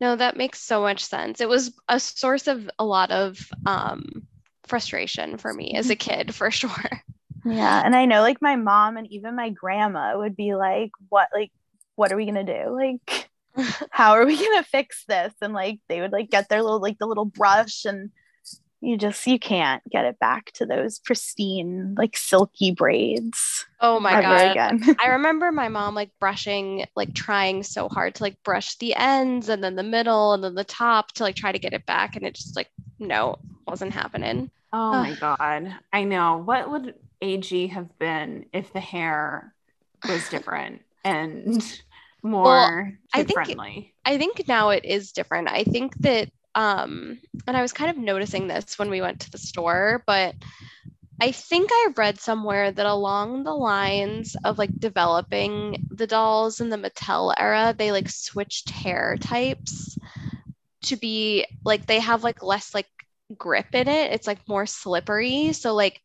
[0.00, 1.40] no that makes so much sense.
[1.40, 4.22] It was a source of a lot of um
[4.64, 7.02] frustration for me as a kid for sure.
[7.44, 11.28] Yeah and i know like my mom and even my grandma would be like what
[11.34, 11.50] like
[12.00, 12.74] what are we gonna do?
[12.74, 13.28] Like
[13.90, 15.34] how are we gonna fix this?
[15.42, 18.10] And like they would like get their little like the little brush and
[18.82, 24.20] you just you can't get it back to those pristine like silky braids oh my
[24.20, 28.76] god again I remember my mom like brushing, like trying so hard to like brush
[28.76, 31.72] the ends and then the middle and then the top to like try to get
[31.72, 32.16] it back.
[32.16, 32.68] And it just like,
[32.98, 34.50] no, wasn't happening.
[34.72, 35.06] Oh Ugh.
[35.08, 35.74] my god.
[35.92, 36.38] I know.
[36.44, 39.54] What would AG have been if the hair
[40.08, 41.62] was different and
[42.22, 43.94] more I kid think- friendly?
[44.04, 45.48] I think now it is different.
[45.48, 49.30] I think that, um, and I was kind of noticing this when we went to
[49.30, 50.34] the store, but
[51.20, 56.70] I think I read somewhere that along the lines of like developing the dolls in
[56.70, 59.98] the Mattel era, they like switched hair types
[60.84, 62.88] to be like they have like less like
[63.36, 64.12] grip in it.
[64.12, 65.52] It's like more slippery.
[65.52, 66.00] So like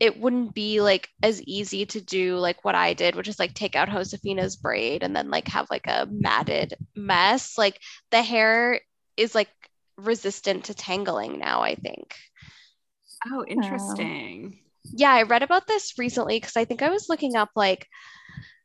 [0.00, 3.52] it wouldn't be like as easy to do like what I did, which is like
[3.54, 7.58] take out Josefina's braid and then like have like a matted mess.
[7.58, 7.78] Like
[8.10, 8.80] the hair
[9.18, 9.48] is like
[9.96, 12.14] resistant to tangling now, I think.
[13.26, 14.60] Oh, oh, interesting.
[14.92, 17.86] Yeah, I read about this recently because I think I was looking up like,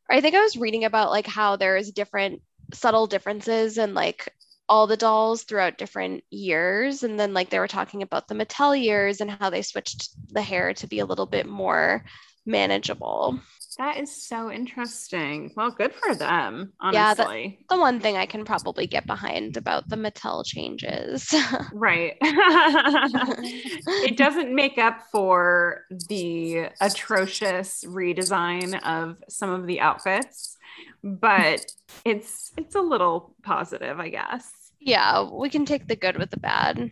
[0.09, 2.41] I think I was reading about like how there's different
[2.73, 4.34] subtle differences in like
[4.71, 7.03] all the dolls throughout different years.
[7.03, 10.41] And then, like, they were talking about the Mattel years and how they switched the
[10.41, 12.05] hair to be a little bit more
[12.45, 13.38] manageable.
[13.78, 15.51] That is so interesting.
[15.55, 17.57] Well, good for them, honestly.
[17.59, 21.34] Yeah, the one thing I can probably get behind about the Mattel changes.
[21.74, 22.17] right.
[22.22, 30.57] it doesn't make up for the atrocious redesign of some of the outfits,
[31.03, 31.65] but
[32.03, 34.51] it's it's a little positive, I guess.
[34.82, 36.89] Yeah, we can take the good with the bad.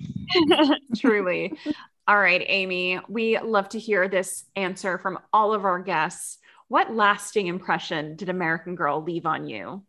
[0.97, 1.53] Truly.
[2.07, 6.38] All right, Amy, we love to hear this answer from all of our guests.
[6.69, 9.83] What lasting impression did American Girl leave on you?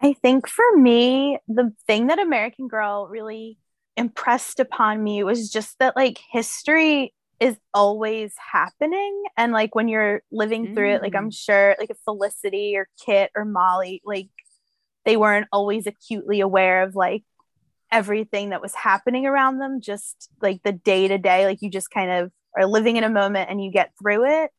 [0.00, 3.58] I think for me, the thing that American Girl really
[3.96, 9.24] impressed upon me was just that like history is always happening.
[9.36, 10.74] And like when you're living mm.
[10.74, 11.36] through it, like I'm mm.
[11.36, 14.28] sure like if Felicity or Kit or Molly, like
[15.04, 17.24] they weren't always acutely aware of like
[17.90, 21.90] everything that was happening around them, just like the day to day, like you just
[21.90, 24.52] kind of are living in a moment and you get through it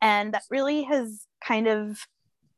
[0.00, 1.98] and that really has kind of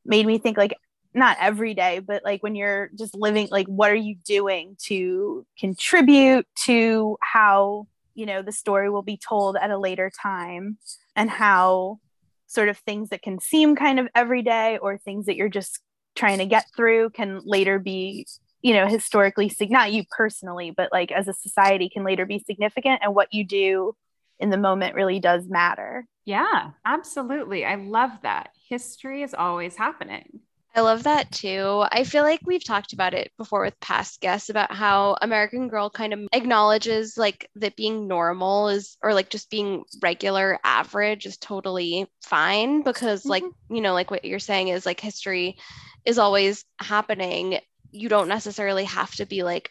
[0.04, 0.76] made me think like
[1.14, 5.46] not every day but like when you're just living like what are you doing to
[5.58, 10.78] contribute to how you know the story will be told at a later time
[11.14, 11.98] and how
[12.46, 15.80] sort of things that can seem kind of everyday or things that you're just
[16.14, 18.26] trying to get through can later be
[18.62, 23.00] you know historically not you personally but like as a society can later be significant
[23.02, 23.94] and what you do
[24.42, 27.64] in the moment really does matter yeah, absolutely.
[27.64, 28.50] I love that.
[28.68, 30.40] History is always happening.
[30.74, 31.84] I love that too.
[31.92, 35.90] I feel like we've talked about it before with past guests about how American Girl
[35.90, 41.36] kind of acknowledges like that being normal is or like just being regular average is
[41.36, 43.30] totally fine because mm-hmm.
[43.30, 45.58] like, you know, like what you're saying is like history
[46.06, 47.58] is always happening.
[47.90, 49.70] You don't necessarily have to be like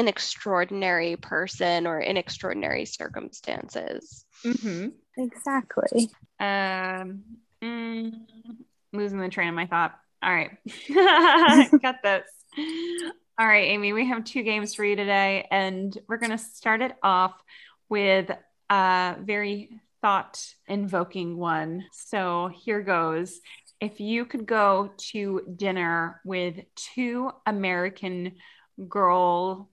[0.00, 4.24] an extraordinary person or in extraordinary circumstances.
[4.44, 4.88] Mm-hmm.
[5.18, 6.10] Exactly.
[6.40, 7.22] Um,
[7.62, 8.12] mm,
[8.94, 9.94] losing the train of my thought.
[10.22, 10.52] All right.
[11.82, 12.24] Got this.
[13.38, 16.80] All right, Amy, we have two games for you today, and we're going to start
[16.82, 17.34] it off
[17.88, 18.30] with
[18.70, 19.70] a very
[20.00, 21.84] thought invoking one.
[21.92, 23.40] So here goes.
[23.80, 28.32] If you could go to dinner with two American
[28.88, 29.69] girl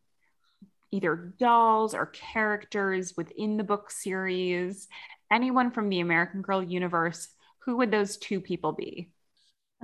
[0.91, 4.87] either dolls or characters within the book series,
[5.31, 7.27] anyone from the American Girl universe,
[7.59, 9.09] who would those two people be?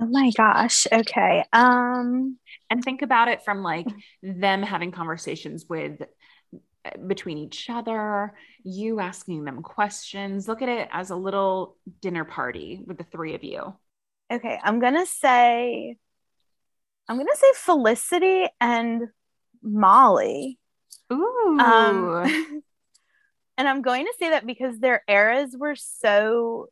[0.00, 0.86] Oh my gosh.
[0.90, 1.44] Okay.
[1.52, 2.38] Um
[2.68, 3.86] and think about it from like
[4.22, 6.02] them having conversations with
[7.06, 10.48] between each other, you asking them questions.
[10.48, 13.74] Look at it as a little dinner party with the three of you.
[14.30, 15.96] Okay, I'm going to say
[17.08, 19.02] I'm going to say Felicity and
[19.62, 20.58] Molly.
[21.12, 21.58] Ooh.
[21.60, 22.22] Um,
[23.58, 26.68] and I'm going to say that because their eras were so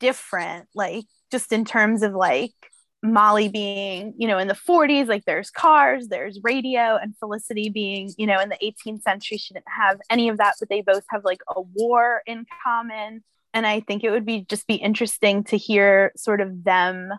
[0.00, 2.54] different, like just in terms of like
[3.02, 8.10] Molly being, you know, in the 40s, like there's cars, there's radio, and Felicity being,
[8.16, 11.04] you know, in the 18th century, she didn't have any of that, but they both
[11.10, 13.22] have like a war in common.
[13.52, 17.10] And I think it would be just be interesting to hear sort of them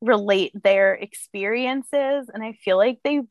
[0.00, 2.30] relate their experiences.
[2.32, 3.22] And I feel like they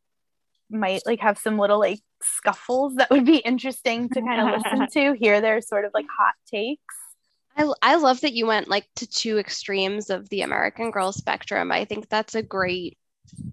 [0.70, 4.88] might like have some little like scuffles that would be interesting to kind of listen
[4.92, 6.96] to, hear their sort of like hot takes.
[7.56, 11.72] I, I love that you went like to two extremes of the American Girl spectrum.
[11.72, 12.98] I think that's a great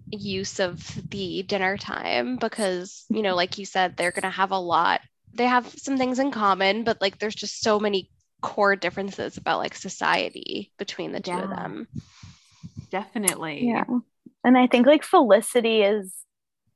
[0.09, 4.51] use of the dinner time because, you know, like you said, they're going to have
[4.51, 5.01] a lot.
[5.33, 8.09] They have some things in common, but like there's just so many
[8.41, 11.43] core differences about like society between the two yeah.
[11.43, 11.87] of them.
[12.91, 13.67] Definitely.
[13.67, 13.85] Yeah.
[14.43, 16.13] And I think like Felicity is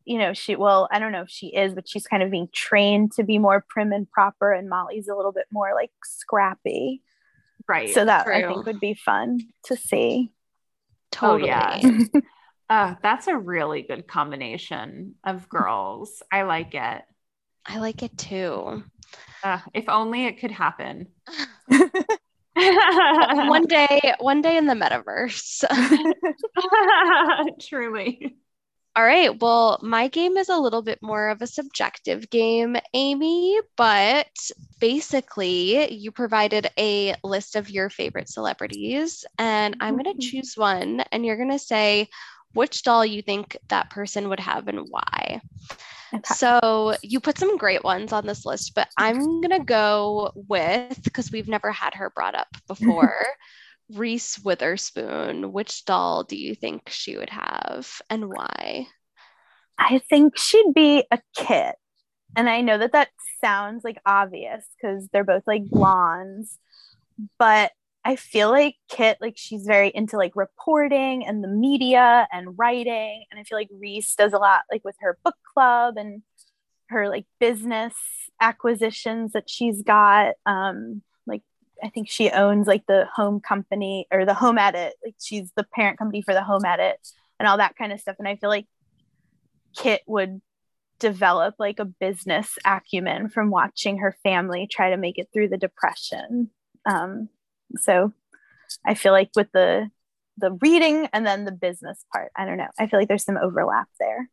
[0.10, 2.50] you know, she, well, I don't know if she is, but she's kind of being
[2.52, 7.04] trained to be more prim and proper, and Molly's a little bit more like scrappy.
[7.68, 7.94] Right.
[7.94, 8.34] So that True.
[8.34, 10.32] I think would be fun to see.
[11.12, 11.52] Totally.
[11.52, 12.22] Oh, yeah.
[12.72, 16.24] uh, that's a really good combination of girls.
[16.32, 17.04] I like it.
[17.68, 18.84] I like it too.
[19.44, 21.10] Uh, if only it could happen.
[22.56, 25.64] one day, one day in the metaverse.
[27.62, 28.40] Truly.
[28.96, 29.40] All right.
[29.40, 34.28] Well, my game is a little bit more of a subjective game, Amy, but
[34.80, 40.20] basically, you provided a list of your favorite celebrities, and I'm going to mm-hmm.
[40.20, 42.10] choose one, and you're going to say
[42.54, 45.42] which doll you think that person would have and why.
[46.14, 46.34] Okay.
[46.34, 51.00] So you put some great ones on this list, but I'm going to go with,
[51.04, 53.16] because we've never had her brought up before.
[53.96, 58.88] Reese Witherspoon, which doll do you think she would have and why?
[59.78, 61.76] I think she'd be a Kit.
[62.36, 63.10] And I know that that
[63.44, 66.60] sounds like obvious because they're both like blondes,
[67.40, 67.72] but
[68.06, 73.26] I feel like Kit, like she's very into like reporting and the media and writing.
[73.32, 76.22] And I feel like Reese does a lot like with her book club and
[76.90, 77.94] her like business
[78.40, 80.36] acquisitions that she's got.
[80.46, 81.02] Um,
[81.84, 84.94] I think she owns like the home company or the home edit.
[85.04, 87.00] Like she's the parent company for the home edit
[87.40, 88.16] and all that kind of stuff.
[88.20, 88.68] And I feel like
[89.76, 90.42] Kit would
[91.00, 95.58] develop like a business acumen from watching her family try to make it through the
[95.58, 96.50] depression.
[96.86, 97.30] Um,
[97.78, 98.14] so
[98.86, 99.90] I feel like with the
[100.38, 102.70] the reading and then the business part, I don't know.
[102.80, 104.30] I feel like there's some overlap there.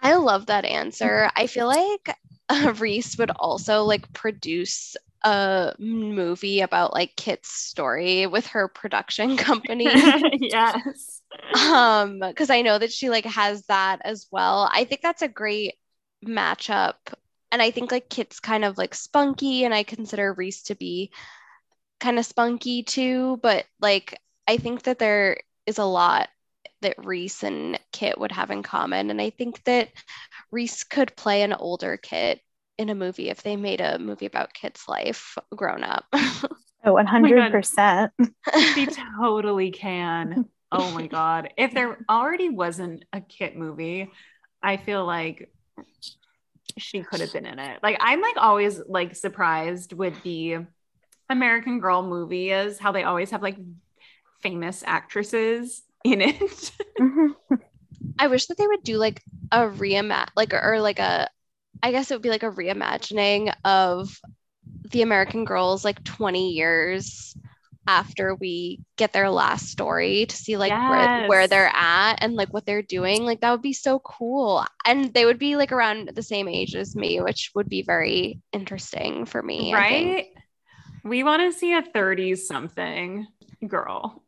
[0.00, 1.30] I love that answer.
[1.34, 2.16] I feel like
[2.48, 9.36] uh, Reese would also like produce a movie about like Kit's story with her production
[9.38, 9.86] company.
[10.40, 11.22] yes.
[11.54, 14.68] Um, because I know that she like has that as well.
[14.72, 15.74] I think that's a great
[16.26, 16.94] matchup.
[17.50, 21.12] And I think like Kit's kind of like spunky, and I consider Reese to be
[22.00, 23.38] kind of spunky too.
[23.42, 24.18] But like,
[24.48, 26.28] I think that there is a lot
[26.80, 29.10] that Reese and Kit would have in common.
[29.10, 29.90] And I think that
[30.50, 32.40] Reese could play an older Kit
[32.78, 36.04] in a movie if they made a movie about Kit's life grown up.
[36.12, 38.10] oh, 100%.
[38.18, 38.86] Oh she
[39.20, 40.46] totally can.
[40.70, 41.50] Oh my God.
[41.56, 44.10] If there already wasn't a Kit movie,
[44.62, 45.52] I feel like
[46.78, 47.80] she could have been in it.
[47.82, 50.58] Like I'm like always like surprised with the
[51.28, 53.56] American Girl movie is how they always have like
[54.40, 56.70] famous actresses in it.
[57.00, 57.54] Mm-hmm.
[58.18, 61.28] I wish that they would do like a reimagine, like or like a,
[61.82, 64.18] I guess it would be like a reimagining of
[64.90, 67.36] the American Girls like 20 years
[67.86, 70.90] after we get their last story to see like yes.
[70.90, 73.24] where, where they're at and like what they're doing.
[73.24, 74.64] Like that would be so cool.
[74.86, 78.40] And they would be like around the same age as me which would be very
[78.52, 80.28] interesting for me right?
[81.04, 83.26] We want to see a 30 something
[83.66, 84.22] girl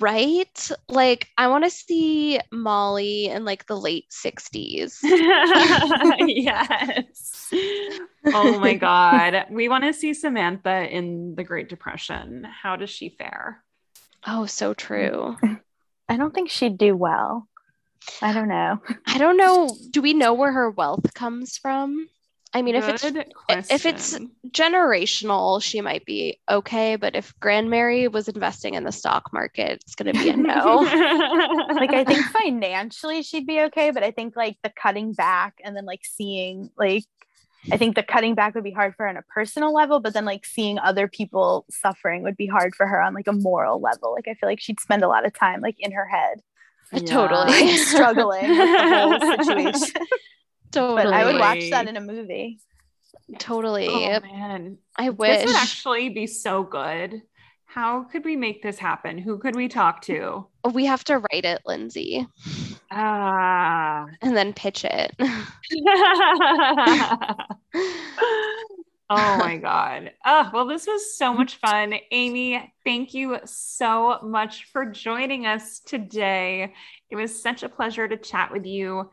[0.00, 0.70] Right?
[0.88, 4.98] Like I want to see Molly in like the late 60s.
[6.26, 7.52] yes.
[8.26, 9.46] Oh my god.
[9.50, 12.44] We want to see Samantha in the Great Depression.
[12.44, 13.62] How does she fare?
[14.26, 15.36] Oh, so true.
[16.08, 17.48] I don't think she'd do well.
[18.22, 18.80] I don't know.
[19.06, 19.68] I don't know.
[19.90, 22.08] Do we know where her wealth comes from?
[22.54, 23.64] I mean, Good if it's question.
[23.70, 24.18] if it's
[24.50, 26.96] generational, she might be okay.
[26.96, 30.76] But if Grandmary was investing in the stock market, it's going to be a no.
[31.74, 35.76] like I think financially she'd be okay, but I think like the cutting back and
[35.76, 37.04] then like seeing like
[37.70, 40.14] I think the cutting back would be hard for her on a personal level, but
[40.14, 43.80] then like seeing other people suffering would be hard for her on like a moral
[43.80, 44.12] level.
[44.14, 46.40] Like I feel like she'd spend a lot of time like in her head,
[46.92, 47.00] yeah.
[47.00, 50.06] totally struggling with the whole situation.
[50.70, 51.04] Totally.
[51.04, 52.60] But I would watch that in a movie.
[53.38, 53.88] Totally.
[53.88, 54.78] Oh man.
[54.96, 55.38] I wish.
[55.38, 57.22] This would actually be so good.
[57.66, 59.18] How could we make this happen?
[59.18, 60.46] Who could we talk to?
[60.72, 62.26] We have to write it, Lindsey.
[62.90, 64.06] Ah.
[64.22, 65.14] And then pitch it.
[69.10, 70.12] oh my God.
[70.24, 71.94] Oh, well, this was so much fun.
[72.10, 76.72] Amy, thank you so much for joining us today.
[77.10, 79.10] It was such a pleasure to chat with you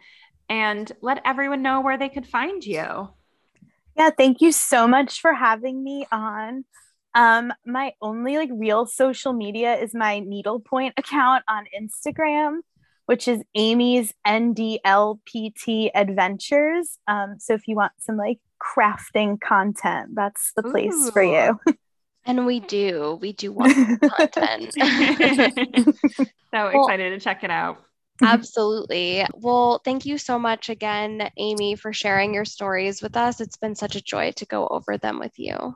[0.49, 3.09] and let everyone know where they could find you.
[3.97, 6.65] Yeah, thank you so much for having me on.
[7.13, 12.59] Um, my only like real social media is my needlepoint account on Instagram,
[13.05, 16.99] which is Amy's NDLPT Adventures.
[17.07, 21.11] Um, so if you want some like crafting content, that's the place Ooh.
[21.11, 21.59] for you.
[22.27, 24.73] And we do, we do want content.
[24.73, 27.84] so well, excited to check it out.
[28.21, 28.43] Mm-hmm.
[28.43, 29.25] Absolutely.
[29.33, 33.39] Well, thank you so much again, Amy, for sharing your stories with us.
[33.41, 35.75] It's been such a joy to go over them with you.